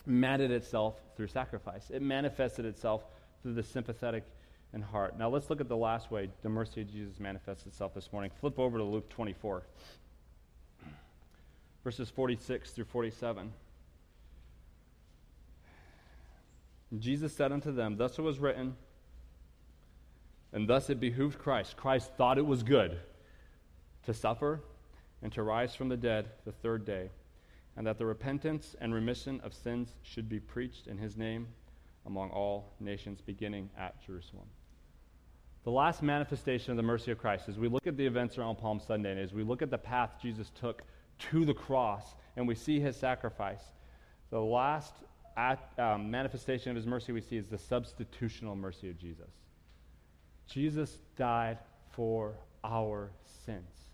matted 0.07 0.51
itself 0.51 0.95
through 1.17 1.27
sacrifice. 1.29 1.91
It 1.91 2.03
manifested 2.03 2.65
itself 2.65 3.05
through 3.43 3.55
the 3.55 3.63
sympathetic 3.63 4.25
and 4.73 4.83
heart. 4.83 5.19
Now 5.19 5.29
let's 5.29 5.51
look 5.51 5.61
at 5.61 5.69
the 5.69 5.77
last 5.77 6.11
way 6.11 6.31
the 6.43 6.49
mercy 6.49 6.83
of 6.83 6.91
Jesus 6.91 7.19
manifests 7.19 7.67
itself 7.67 7.95
this 7.95 8.13
morning. 8.13 8.31
Flip 8.41 8.59
over 8.59 8.79
to 8.79 8.85
Luke 8.85 9.09
24, 9.09 9.63
verses 11.83 12.11
46 12.11 12.71
through 12.71 12.85
47. 12.85 13.53
Jesus 16.99 17.33
said 17.33 17.53
unto 17.53 17.73
them, 17.73 17.97
Thus 17.97 18.19
it 18.19 18.23
was 18.23 18.39
written, 18.39 18.77
and 20.53 20.69
thus 20.69 20.89
it 20.89 21.01
behooved 21.01 21.39
Christ. 21.39 21.77
Christ 21.77 22.13
thought 22.17 22.39
it 22.39 22.47
was 22.47 22.63
good 22.63 22.99
to 24.05 24.15
suffer 24.15 24.61
and 25.23 25.33
to 25.33 25.43
rise 25.43 25.75
from 25.75 25.89
the 25.89 25.97
dead 25.97 26.29
the 26.45 26.53
third 26.53 26.85
day 26.85 27.11
and 27.77 27.87
that 27.87 27.99
the 27.99 28.07
repentance 28.07 28.75
and 28.81 28.95
remission 28.95 29.41
of 29.45 29.53
sins 29.53 29.95
should 30.03 30.29
be 30.29 30.41
preached 30.41 30.87
in 30.87 30.97
his 30.97 31.17
name 31.17 31.47
among 32.07 32.31
all 32.31 32.73
nations, 32.81 33.21
beginning 33.21 33.69
at 33.79 34.05
Jerusalem. 34.05 34.47
The 35.65 35.71
last 35.71 36.03
manifestation 36.03 36.71
of 36.71 36.77
the 36.77 36.83
mercy 36.83 37.11
of 37.11 37.19
Christ, 37.19 37.49
as 37.49 37.59
we 37.59 37.69
look 37.69 37.87
at 37.87 37.97
the 37.97 38.07
events 38.07 38.39
around 38.39 38.57
Palm 38.57 38.81
Sunday, 38.81 39.11
and 39.11 39.21
as 39.21 39.33
we 39.33 39.43
look 39.43 39.63
at 39.63 39.71
the 39.71 39.79
path 39.79 40.13
Jesus 40.23 40.51
took 40.51 40.83
to 41.31 41.45
the 41.45 41.55
cross, 41.55 42.15
and 42.37 42.47
we 42.47 42.55
see 42.55 42.79
his 42.79 42.97
sacrifice, 42.97 43.63
the 44.31 44.41
last 44.41 44.95
at, 45.37 45.59
um, 45.79 46.11
manifestation 46.11 46.71
of 46.71 46.77
his 46.77 46.87
mercy 46.87 47.13
we 47.13 47.21
see 47.21 47.37
is 47.37 47.49
the 47.49 47.59
substitutional 47.59 48.57
mercy 48.57 48.89
of 48.89 48.99
Jesus. 48.99 49.31
Jesus 50.47 50.99
died 51.17 51.59
for 51.91 52.35
our 52.65 53.11
sins 53.45 53.86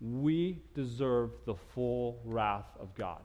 we 0.00 0.58
deserve 0.74 1.30
the 1.46 1.54
full 1.54 2.20
wrath 2.24 2.66
of 2.78 2.94
God. 2.94 3.22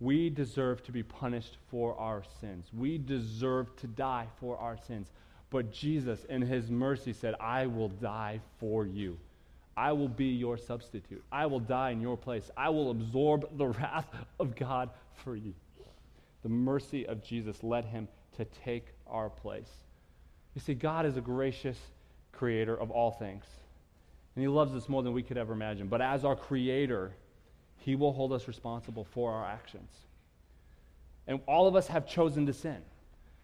We 0.00 0.30
deserve 0.30 0.82
to 0.84 0.92
be 0.92 1.02
punished 1.02 1.58
for 1.70 1.98
our 1.98 2.22
sins. 2.40 2.66
We 2.76 2.98
deserve 2.98 3.74
to 3.76 3.86
die 3.86 4.26
for 4.38 4.56
our 4.58 4.76
sins. 4.86 5.10
But 5.50 5.72
Jesus, 5.72 6.24
in 6.28 6.42
his 6.42 6.70
mercy, 6.70 7.12
said, 7.12 7.34
I 7.40 7.66
will 7.66 7.88
die 7.88 8.40
for 8.58 8.86
you. 8.86 9.18
I 9.76 9.92
will 9.92 10.08
be 10.08 10.26
your 10.26 10.58
substitute. 10.58 11.22
I 11.32 11.46
will 11.46 11.60
die 11.60 11.90
in 11.90 12.00
your 12.00 12.16
place. 12.16 12.50
I 12.56 12.68
will 12.68 12.90
absorb 12.90 13.56
the 13.56 13.68
wrath 13.68 14.08
of 14.38 14.56
God 14.56 14.90
for 15.24 15.36
you. 15.36 15.54
The 16.42 16.48
mercy 16.48 17.06
of 17.06 17.22
Jesus 17.22 17.62
led 17.62 17.84
him 17.84 18.08
to 18.36 18.44
take 18.44 18.86
our 19.06 19.30
place. 19.30 19.70
You 20.54 20.60
see, 20.60 20.74
God 20.74 21.06
is 21.06 21.16
a 21.16 21.20
gracious 21.20 21.78
creator 22.32 22.78
of 22.78 22.90
all 22.90 23.12
things. 23.12 23.44
And 24.38 24.44
He 24.44 24.46
loves 24.46 24.72
us 24.72 24.88
more 24.88 25.02
than 25.02 25.14
we 25.14 25.24
could 25.24 25.36
ever 25.36 25.52
imagine. 25.52 25.88
But 25.88 26.00
as 26.00 26.24
our 26.24 26.36
Creator, 26.36 27.10
He 27.78 27.96
will 27.96 28.12
hold 28.12 28.32
us 28.32 28.46
responsible 28.46 29.02
for 29.02 29.32
our 29.32 29.44
actions. 29.44 29.90
And 31.26 31.40
all 31.48 31.66
of 31.66 31.74
us 31.74 31.88
have 31.88 32.06
chosen 32.06 32.46
to 32.46 32.52
sin. 32.52 32.76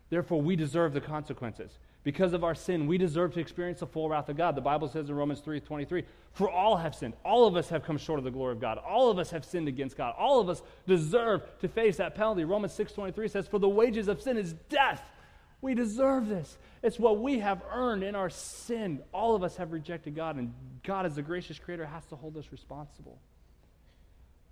Therefore, 0.09 0.41
we 0.41 0.55
deserve 0.55 0.93
the 0.93 1.01
consequences. 1.01 1.79
Because 2.05 2.33
of 2.33 2.45
our 2.45 2.55
sin, 2.55 2.87
we 2.87 2.97
deserve 2.97 3.35
to 3.35 3.41
experience 3.41 3.81
the 3.81 3.89
full 3.89 4.09
wrath 4.09 4.29
of 4.29 4.37
God. 4.37 4.55
The 4.55 4.61
Bible 4.61 4.87
says 4.87 5.09
in 5.09 5.17
Romans 5.17 5.41
3 5.41 5.59
23, 5.59 6.05
For 6.33 6.49
all 6.49 6.77
have 6.77 6.95
sinned. 6.95 7.15
All 7.25 7.49
of 7.49 7.57
us 7.57 7.69
have 7.71 7.83
come 7.83 7.99
short 7.99 8.21
of 8.21 8.25
the 8.25 8.31
glory 8.31 8.53
of 8.53 8.61
God. 8.61 8.79
All 8.79 9.11
of 9.11 9.19
us 9.19 9.33
have 9.33 9.45
sinned 9.45 9.67
against 9.67 9.97
God. 9.97 10.15
All 10.17 10.39
of 10.39 10.49
us 10.49 10.63
deserve 10.87 11.43
to 11.59 11.67
face 11.67 11.97
that 11.97 12.15
penalty. 12.15 12.45
Romans 12.45 12.73
6 12.73 12.93
23 12.93 13.27
says, 13.27 13.49
For 13.49 13.59
the 13.59 13.69
wages 13.69 14.07
of 14.07 14.23
sin 14.23 14.37
is 14.37 14.53
death. 14.69 15.03
We 15.65 15.75
deserve 15.75 16.29
this. 16.29 16.59
It's 16.83 16.99
what 16.99 17.21
we 17.21 17.39
have 17.39 17.63
earned 17.73 18.05
in 18.05 18.15
our 18.15 18.29
sin. 18.29 19.01
All 19.15 19.35
of 19.35 19.43
us 19.43 19.57
have 19.57 19.73
rejected 19.73 20.15
God, 20.15 20.37
and 20.37 20.53
God, 20.83 21.07
as 21.07 21.15
the 21.15 21.23
gracious 21.23 21.59
creator, 21.59 21.87
has 21.87 22.05
to 22.09 22.17
hold 22.17 22.37
us 22.37 22.53
responsible. 22.53 23.19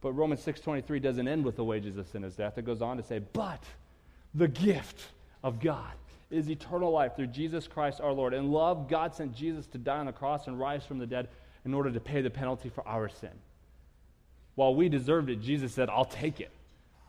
But 0.00 0.12
Romans 0.12 0.40
6:23 0.40 1.00
doesn't 1.00 1.28
end 1.28 1.44
with 1.44 1.56
the 1.56 1.64
wages 1.64 1.98
of 1.98 2.06
sin 2.06 2.24
is 2.24 2.34
death. 2.34 2.56
It 2.56 2.64
goes 2.64 2.80
on 2.80 2.96
to 2.96 3.02
say, 3.02 3.18
"But 3.18 3.62
the 4.32 4.48
gift 4.48 5.10
of 5.42 5.60
God 5.60 5.92
is 6.30 6.48
eternal 6.48 6.90
life 6.90 7.14
through 7.14 7.26
Jesus 7.26 7.68
Christ 7.68 8.00
our 8.00 8.12
Lord. 8.12 8.32
In 8.32 8.50
love, 8.50 8.88
God 8.88 9.14
sent 9.14 9.34
Jesus 9.34 9.66
to 9.66 9.78
die 9.78 9.98
on 9.98 10.06
the 10.06 10.12
cross 10.12 10.46
and 10.46 10.58
rise 10.58 10.86
from 10.86 10.96
the 10.96 11.06
dead 11.06 11.28
in 11.66 11.74
order 11.74 11.92
to 11.92 12.00
pay 12.00 12.22
the 12.22 12.30
penalty 12.30 12.70
for 12.70 12.88
our 12.88 13.10
sin. 13.10 13.38
While 14.54 14.74
we 14.74 14.88
deserved 14.88 15.28
it, 15.28 15.42
Jesus 15.42 15.74
said, 15.74 15.90
I'll 15.90 16.06
take 16.06 16.40
it. 16.40 16.52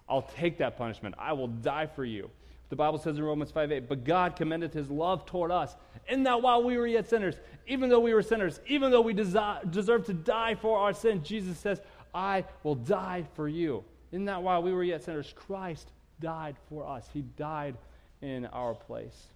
I'll 0.09 0.23
take 0.23 0.57
that 0.57 0.75
punishment. 0.77 1.15
I 1.17 1.31
will 1.31 1.47
die 1.47 1.85
for 1.85 2.03
you. 2.03 2.29
The 2.73 2.77
Bible 2.77 2.97
says 2.97 3.19
in 3.19 3.23
Romans 3.23 3.51
5 3.51 3.71
8, 3.71 3.87
but 3.87 4.03
God 4.03 4.35
commendeth 4.35 4.73
his 4.73 4.89
love 4.89 5.27
toward 5.27 5.51
us, 5.51 5.75
in 6.07 6.23
that 6.23 6.41
while 6.41 6.63
we 6.63 6.75
were 6.75 6.87
yet 6.87 7.07
sinners, 7.07 7.35
even 7.67 7.87
though 7.87 7.99
we 7.99 8.15
were 8.15 8.23
sinners, 8.23 8.59
even 8.65 8.89
though 8.89 9.01
we 9.01 9.13
desi- 9.13 9.69
deserve 9.69 10.07
to 10.07 10.13
die 10.15 10.55
for 10.55 10.79
our 10.79 10.91
sin, 10.91 11.23
Jesus 11.23 11.59
says, 11.59 11.81
I 12.15 12.45
will 12.63 12.73
die 12.73 13.27
for 13.35 13.47
you. 13.47 13.83
In 14.11 14.25
that 14.25 14.41
while 14.41 14.63
we 14.63 14.73
were 14.73 14.83
yet 14.83 15.03
sinners, 15.03 15.35
Christ 15.35 15.91
died 16.19 16.55
for 16.67 16.83
us. 16.83 17.07
He 17.13 17.21
died 17.21 17.77
in 18.23 18.47
our 18.47 18.73
place. 18.73 19.27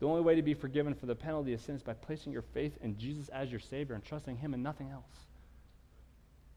The 0.00 0.06
only 0.06 0.20
way 0.20 0.34
to 0.34 0.42
be 0.42 0.52
forgiven 0.52 0.92
for 0.92 1.06
the 1.06 1.14
penalty 1.14 1.54
of 1.54 1.62
sin 1.62 1.74
is 1.74 1.82
by 1.82 1.94
placing 1.94 2.34
your 2.34 2.44
faith 2.52 2.76
in 2.82 2.98
Jesus 2.98 3.30
as 3.30 3.50
your 3.50 3.60
Savior 3.60 3.94
and 3.94 4.04
trusting 4.04 4.36
Him 4.36 4.52
and 4.52 4.62
nothing 4.62 4.90
else. 4.90 5.24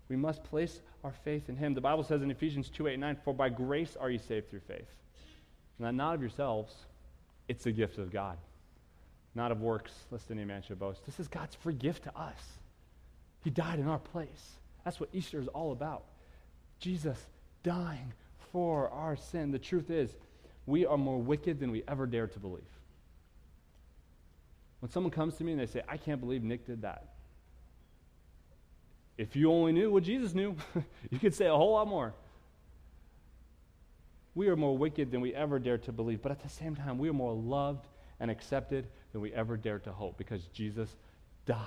We 0.09 0.17
must 0.17 0.43
place 0.43 0.81
our 1.05 1.13
faith 1.23 1.47
in 1.47 1.55
Him. 1.55 1.73
The 1.73 1.79
Bible 1.79 2.03
says 2.03 2.21
in 2.21 2.31
Ephesians 2.31 2.67
2 2.67 2.87
8 2.87 2.99
9, 2.99 3.17
For 3.23 3.33
by 3.33 3.47
grace 3.47 3.95
are 3.97 4.09
you 4.09 4.19
saved 4.19 4.49
through 4.49 4.59
faith. 4.67 4.89
Not 5.81 6.15
of 6.15 6.21
yourselves, 6.21 6.73
it's 7.47 7.65
a 7.65 7.71
gift 7.71 7.97
of 7.97 8.11
God. 8.11 8.37
Not 9.33 9.51
of 9.51 9.61
works, 9.61 9.91
lest 10.11 10.29
any 10.29 10.45
man 10.45 10.61
should 10.61 10.79
boast. 10.79 11.05
This 11.05 11.19
is 11.19 11.27
God's 11.27 11.55
free 11.55 11.73
gift 11.73 12.03
to 12.03 12.17
us. 12.17 12.39
He 13.43 13.49
died 13.49 13.79
in 13.79 13.87
our 13.87 13.99
place. 13.99 14.51
That's 14.83 14.99
what 14.99 15.09
Easter 15.13 15.39
is 15.39 15.47
all 15.47 15.71
about. 15.71 16.03
Jesus 16.79 17.17
dying 17.63 18.13
for 18.51 18.89
our 18.89 19.15
sin. 19.15 19.51
The 19.51 19.59
truth 19.59 19.89
is, 19.89 20.15
we 20.65 20.85
are 20.85 20.97
more 20.97 21.17
wicked 21.17 21.59
than 21.59 21.71
we 21.71 21.83
ever 21.87 22.05
dared 22.05 22.33
to 22.33 22.39
believe. 22.39 22.63
When 24.79 24.91
someone 24.91 25.11
comes 25.11 25.35
to 25.35 25.43
me 25.43 25.53
and 25.53 25.61
they 25.61 25.67
say, 25.67 25.81
I 25.87 25.97
can't 25.97 26.19
believe 26.19 26.43
Nick 26.43 26.65
did 26.65 26.81
that. 26.81 27.07
If 29.17 29.35
you 29.35 29.51
only 29.51 29.71
knew 29.71 29.91
what 29.91 30.03
Jesus 30.03 30.33
knew, 30.33 30.55
you 31.09 31.19
could 31.19 31.35
say 31.35 31.45
a 31.45 31.55
whole 31.55 31.73
lot 31.73 31.87
more. 31.87 32.13
We 34.33 34.47
are 34.47 34.55
more 34.55 34.77
wicked 34.77 35.11
than 35.11 35.21
we 35.21 35.33
ever 35.33 35.59
dared 35.59 35.83
to 35.83 35.91
believe, 35.91 36.21
but 36.21 36.31
at 36.31 36.41
the 36.41 36.49
same 36.49 36.75
time, 36.75 36.97
we 36.97 37.09
are 37.09 37.13
more 37.13 37.33
loved 37.33 37.87
and 38.19 38.31
accepted 38.31 38.87
than 39.11 39.21
we 39.21 39.33
ever 39.33 39.57
dared 39.57 39.83
to 39.83 39.91
hope 39.91 40.17
because 40.17 40.43
Jesus 40.53 40.95
died 41.45 41.57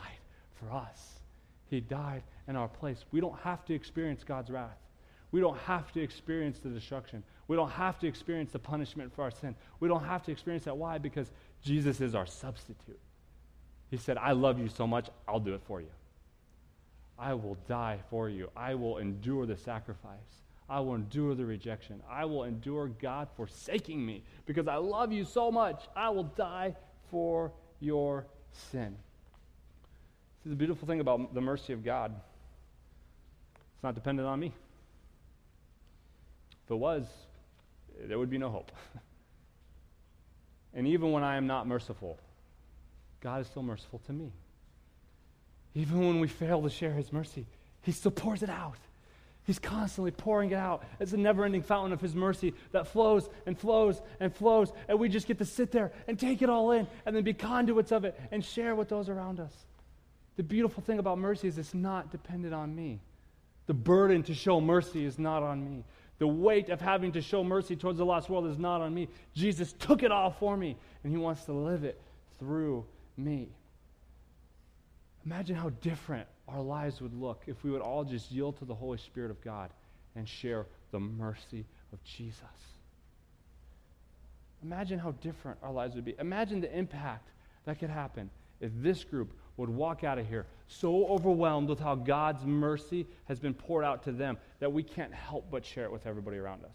for 0.55 0.73
us. 0.73 1.21
He 1.69 1.81
died 1.81 2.23
in 2.49 2.57
our 2.57 2.69
place. 2.69 3.05
We 3.11 3.21
don't 3.21 3.39
have 3.41 3.65
to 3.67 3.75
experience 3.75 4.25
God's 4.25 4.51
wrath. 4.51 4.79
We 5.33 5.41
don't 5.41 5.59
have 5.59 5.93
to 5.93 6.01
experience 6.01 6.61
the 6.61 6.69
destruction. 6.69 7.25
We 7.49 7.57
don't 7.57 7.71
have 7.71 7.99
to 7.99 8.07
experience 8.07 8.53
the 8.53 8.61
punishment 8.61 9.13
for 9.15 9.23
our 9.23 9.31
sin. 9.31 9.57
We 9.81 9.89
don't 9.89 10.05
have 10.05 10.23
to 10.25 10.33
experience 10.33 10.65
that. 10.65 10.77
Why? 10.77 10.99
Because 10.99 11.31
Jesus 11.63 12.01
is 12.01 12.15
our 12.15 12.27
substitute. 12.27 13.01
He 13.91 13.97
said, 13.97 14.17
I 14.17 14.33
love 14.33 14.59
you 14.59 14.69
so 14.69 14.87
much, 14.87 15.11
I'll 15.27 15.41
do 15.41 15.55
it 15.55 15.63
for 15.67 15.81
you. 15.81 15.91
I 17.19 17.35
will 17.35 17.57
die 17.69 17.99
for 18.11 18.29
you. 18.29 18.51
I 18.57 18.75
will 18.75 18.99
endure 18.99 19.47
the 19.47 19.57
sacrifice. 19.57 20.44
I 20.69 20.81
will 20.81 20.95
endure 20.95 21.35
the 21.35 21.45
rejection. 21.45 22.03
I 22.11 22.25
will 22.25 22.45
endure 22.45 22.89
God 22.89 23.29
forsaking 23.37 24.05
me 24.05 24.23
because 24.47 24.67
I 24.67 24.77
love 24.77 25.13
you 25.13 25.25
so 25.25 25.51
much. 25.51 25.83
I 25.95 26.09
will 26.11 26.25
die 26.25 26.75
for 27.11 27.53
your 27.81 28.27
sin. 28.51 28.97
See, 30.43 30.51
the 30.51 30.57
beautiful 30.57 30.89
thing 30.89 31.01
about 31.01 31.35
the 31.35 31.41
mercy 31.41 31.73
of 31.73 31.85
God, 31.85 32.15
it's 33.75 33.83
not 33.83 33.95
dependent 33.95 34.27
on 34.27 34.41
me. 34.41 34.53
If 36.65 36.71
it 36.71 36.77
was, 36.77 37.07
there 38.07 38.19
would 38.19 38.31
be 38.31 38.39
no 38.39 38.49
hope. 38.49 38.73
and 40.75 40.87
even 40.87 41.13
when 41.13 41.23
I 41.23 41.37
am 41.37 41.47
not 41.47 41.67
merciful, 41.67 42.19
God 43.21 43.43
is 43.43 43.47
still 43.49 43.63
merciful 43.63 44.01
to 44.07 44.13
me. 44.13 44.33
Even 45.75 46.07
when 46.07 46.21
we 46.21 46.29
fail 46.29 46.63
to 46.63 46.71
share 46.71 46.93
his 46.93 47.13
mercy, 47.13 47.47
he 47.83 47.93
still 47.93 48.13
pours 48.13 48.43
it 48.43 48.51
out. 48.51 48.79
He's 49.45 49.59
constantly 49.59 50.11
pouring 50.11 50.51
it 50.51 50.57
out. 50.57 50.85
It's 50.99 51.13
a 51.13 51.19
never 51.19 51.45
ending 51.45 51.63
fountain 51.63 51.93
of 51.93 52.01
His 52.01 52.15
mercy 52.15 52.55
that 52.73 52.87
flows 52.87 53.29
and 53.47 53.59
flows 53.59 54.01
and 54.19 54.35
flows. 54.35 54.73
And 54.89 54.99
we 54.99 55.09
just 55.09 55.27
get 55.27 55.39
to 55.39 55.45
sit 55.45 55.71
there 55.71 55.93
and 56.09 56.19
take 56.19 56.41
it 56.41 56.49
all 56.49 56.71
in 56.73 56.87
and 57.05 57.15
then 57.15 57.25
be 57.25 57.35
conduits 57.35 57.93
of 57.93 58.05
it 58.05 58.19
and 58.33 58.43
share 58.43 58.75
with 58.75 58.89
those 58.89 59.11
around 59.11 59.41
us. 59.41 59.53
The 60.37 60.43
beautiful 60.43 60.83
thing 60.83 60.99
about 60.99 61.19
mercy 61.19 61.47
is 61.47 61.59
it's 61.59 61.75
not 61.75 62.11
dependent 62.11 62.55
on 62.55 62.75
me. 62.75 63.01
The 63.67 63.75
burden 63.75 64.23
to 64.25 64.35
show 64.35 64.61
mercy 64.61 65.05
is 65.05 65.19
not 65.19 65.43
on 65.43 65.63
me. 65.63 65.85
The 66.19 66.27
weight 66.27 66.71
of 66.71 66.81
having 66.81 67.13
to 67.13 67.21
show 67.21 67.45
mercy 67.45 67.77
towards 67.77 67.99
the 67.99 68.05
lost 68.05 68.31
world 68.31 68.47
is 68.47 68.59
not 68.59 68.81
on 68.81 68.95
me. 68.95 69.09
Jesus 69.35 69.73
took 69.75 70.03
it 70.03 70.11
all 70.11 70.31
for 70.31 70.57
me, 70.57 70.77
and 71.03 71.13
He 71.13 71.19
wants 71.19 71.45
to 71.45 71.53
live 71.53 71.85
it 71.85 72.01
through 72.39 72.85
me. 73.17 73.49
Imagine 75.27 75.57
how 75.57 75.71
different 75.81 76.29
our 76.49 76.61
lives 76.61 77.01
would 77.01 77.15
look 77.15 77.43
if 77.47 77.63
we 77.65 77.71
would 77.71 77.81
all 77.81 78.05
just 78.05 78.31
yield 78.31 78.59
to 78.59 78.65
the 78.65 78.75
Holy 78.75 78.99
Spirit 78.99 79.31
of 79.31 79.41
God 79.43 79.71
and 80.17 80.29
share 80.29 80.67
the 80.91 81.01
mercy 81.01 81.65
of 81.93 82.03
Jesus. 82.05 82.43
Imagine 84.63 84.99
how 84.99 85.13
different 85.13 85.59
our 85.63 85.73
lives 85.73 85.95
would 85.95 86.05
be. 86.05 86.15
Imagine 86.19 86.61
the 86.61 86.77
impact 86.77 87.29
that 87.65 87.79
could 87.79 87.91
happen 87.91 88.31
if 88.61 88.71
this 88.77 89.05
group 89.05 89.33
would 89.57 89.69
walk 89.69 90.05
out 90.05 90.19
of 90.19 90.27
here 90.27 90.47
so 90.69 91.07
overwhelmed 91.07 91.69
with 91.69 91.79
how 91.79 91.95
God's 91.95 92.45
mercy 92.45 93.07
has 93.27 93.39
been 93.39 93.55
poured 93.55 93.85
out 93.85 94.03
to 94.05 94.13
them 94.13 94.39
that 94.61 94.73
we 94.73 94.83
can't 94.83 95.13
help 95.13 95.51
but 95.51 95.65
share 95.65 95.85
it 95.85 95.93
with 95.93 96.07
everybody 96.07 96.39
around 96.39 96.65
us. 96.65 96.71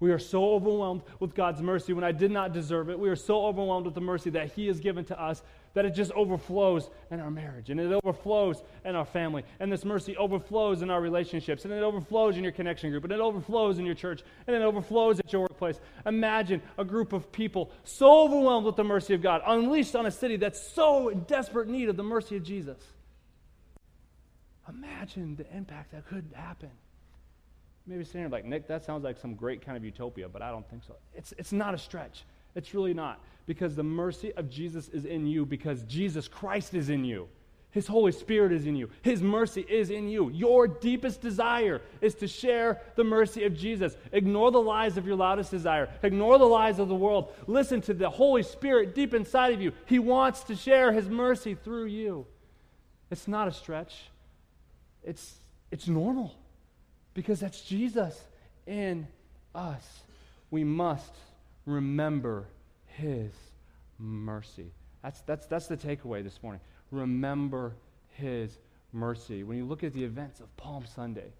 We 0.00 0.12
are 0.12 0.18
so 0.18 0.52
overwhelmed 0.54 1.02
with 1.18 1.34
God's 1.34 1.60
mercy 1.60 1.92
when 1.92 2.04
I 2.04 2.12
did 2.12 2.30
not 2.30 2.52
deserve 2.52 2.88
it. 2.88 2.98
We 2.98 3.08
are 3.08 3.16
so 3.16 3.46
overwhelmed 3.46 3.84
with 3.84 3.94
the 3.94 4.00
mercy 4.00 4.30
that 4.30 4.52
He 4.52 4.68
has 4.68 4.78
given 4.78 5.04
to 5.06 5.20
us 5.20 5.42
that 5.78 5.84
it 5.84 5.94
just 5.94 6.10
overflows 6.10 6.90
in 7.12 7.20
our 7.20 7.30
marriage 7.30 7.70
and 7.70 7.78
it 7.78 7.92
overflows 7.92 8.64
in 8.84 8.96
our 8.96 9.04
family. 9.04 9.44
And 9.60 9.70
this 9.70 9.84
mercy 9.84 10.16
overflows 10.16 10.82
in 10.82 10.90
our 10.90 11.00
relationships 11.00 11.64
and 11.64 11.72
it 11.72 11.84
overflows 11.84 12.36
in 12.36 12.42
your 12.42 12.50
connection 12.50 12.90
group 12.90 13.04
and 13.04 13.12
it 13.12 13.20
overflows 13.20 13.78
in 13.78 13.86
your 13.86 13.94
church 13.94 14.24
and 14.48 14.56
it 14.56 14.62
overflows 14.62 15.20
at 15.20 15.32
your 15.32 15.42
workplace. 15.42 15.78
Imagine 16.04 16.60
a 16.78 16.84
group 16.84 17.12
of 17.12 17.30
people 17.30 17.70
so 17.84 18.24
overwhelmed 18.24 18.66
with 18.66 18.74
the 18.74 18.82
mercy 18.82 19.14
of 19.14 19.22
God, 19.22 19.40
unleashed 19.46 19.94
on 19.94 20.04
a 20.04 20.10
city 20.10 20.34
that's 20.34 20.60
so 20.60 21.10
in 21.10 21.20
desperate 21.20 21.68
need 21.68 21.88
of 21.88 21.96
the 21.96 22.02
mercy 22.02 22.34
of 22.34 22.42
Jesus. 22.42 22.82
Imagine 24.68 25.36
the 25.36 25.46
impact 25.56 25.92
that 25.92 26.08
could 26.08 26.24
happen. 26.34 26.70
Maybe 27.86 28.02
sitting 28.02 28.22
here 28.22 28.30
like, 28.30 28.44
Nick, 28.44 28.66
that 28.66 28.84
sounds 28.84 29.04
like 29.04 29.16
some 29.16 29.36
great 29.36 29.64
kind 29.64 29.76
of 29.76 29.84
utopia, 29.84 30.28
but 30.28 30.42
I 30.42 30.50
don't 30.50 30.68
think 30.68 30.82
so. 30.82 30.96
It's, 31.14 31.32
it's 31.38 31.52
not 31.52 31.72
a 31.72 31.78
stretch. 31.78 32.24
It's 32.56 32.74
really 32.74 32.94
not. 32.94 33.20
Because 33.48 33.74
the 33.74 33.82
mercy 33.82 34.30
of 34.34 34.50
Jesus 34.50 34.90
is 34.90 35.06
in 35.06 35.26
you, 35.26 35.46
because 35.46 35.82
Jesus 35.84 36.28
Christ 36.28 36.74
is 36.74 36.90
in 36.90 37.02
you. 37.02 37.28
His 37.70 37.86
Holy 37.86 38.12
Spirit 38.12 38.52
is 38.52 38.66
in 38.66 38.76
you. 38.76 38.90
His 39.00 39.22
mercy 39.22 39.64
is 39.66 39.88
in 39.88 40.06
you. 40.06 40.28
Your 40.28 40.68
deepest 40.68 41.22
desire 41.22 41.80
is 42.02 42.14
to 42.16 42.28
share 42.28 42.82
the 42.94 43.04
mercy 43.04 43.44
of 43.44 43.56
Jesus. 43.56 43.96
Ignore 44.12 44.50
the 44.50 44.60
lies 44.60 44.98
of 44.98 45.06
your 45.06 45.16
loudest 45.16 45.50
desire. 45.50 45.88
Ignore 46.02 46.36
the 46.38 46.44
lies 46.44 46.78
of 46.78 46.88
the 46.88 46.94
world. 46.94 47.32
Listen 47.46 47.80
to 47.82 47.94
the 47.94 48.10
Holy 48.10 48.42
Spirit 48.42 48.94
deep 48.94 49.14
inside 49.14 49.54
of 49.54 49.62
you. 49.62 49.72
He 49.86 49.98
wants 49.98 50.42
to 50.44 50.54
share 50.54 50.92
His 50.92 51.08
mercy 51.08 51.54
through 51.54 51.86
you. 51.86 52.26
It's 53.10 53.26
not 53.26 53.48
a 53.48 53.52
stretch, 53.52 54.10
it's, 55.02 55.38
it's 55.70 55.88
normal 55.88 56.34
because 57.14 57.40
that's 57.40 57.62
Jesus 57.62 58.22
in 58.66 59.08
us. 59.54 60.00
We 60.50 60.64
must 60.64 61.14
remember 61.64 62.46
his 62.98 63.32
mercy. 63.98 64.70
That's, 65.02 65.20
that's, 65.22 65.46
that's 65.46 65.66
the 65.68 65.76
takeaway 65.76 66.22
this 66.22 66.42
morning. 66.42 66.60
Remember 66.90 67.74
his 68.10 68.58
mercy. 68.92 69.44
When 69.44 69.56
you 69.56 69.64
look 69.64 69.84
at 69.84 69.92
the 69.92 70.04
events 70.04 70.40
of 70.40 70.54
Palm 70.56 70.84
Sunday, 70.86 71.30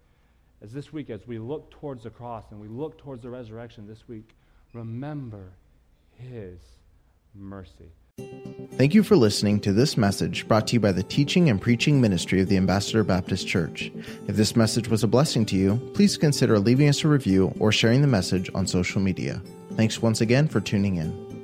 as 0.61 0.71
this 0.71 0.91
week, 0.91 1.09
as 1.09 1.25
we 1.27 1.39
look 1.39 1.71
towards 1.71 2.03
the 2.03 2.09
cross 2.09 2.45
and 2.51 2.59
we 2.59 2.67
look 2.67 2.97
towards 2.97 3.23
the 3.23 3.29
resurrection 3.29 3.87
this 3.87 4.07
week, 4.07 4.29
remember 4.73 5.51
his 6.17 6.59
mercy. 7.35 7.91
Thank 8.73 8.93
you 8.93 9.03
for 9.03 9.15
listening 9.15 9.61
to 9.61 9.73
this 9.73 9.97
message 9.97 10.47
brought 10.47 10.67
to 10.67 10.73
you 10.73 10.79
by 10.79 10.91
the 10.91 11.03
teaching 11.03 11.49
and 11.49 11.61
preaching 11.61 12.01
ministry 12.01 12.41
of 12.41 12.49
the 12.49 12.57
Ambassador 12.57 13.03
Baptist 13.03 13.47
Church. 13.47 13.91
If 14.27 14.35
this 14.35 14.55
message 14.55 14.89
was 14.89 15.03
a 15.03 15.07
blessing 15.07 15.45
to 15.47 15.55
you, 15.55 15.77
please 15.93 16.17
consider 16.17 16.59
leaving 16.59 16.89
us 16.89 17.03
a 17.03 17.07
review 17.07 17.53
or 17.59 17.71
sharing 17.71 18.01
the 18.01 18.07
message 18.07 18.49
on 18.53 18.67
social 18.67 19.01
media. 19.01 19.41
Thanks 19.73 20.01
once 20.01 20.21
again 20.21 20.47
for 20.47 20.59
tuning 20.59 20.97
in. 20.97 21.38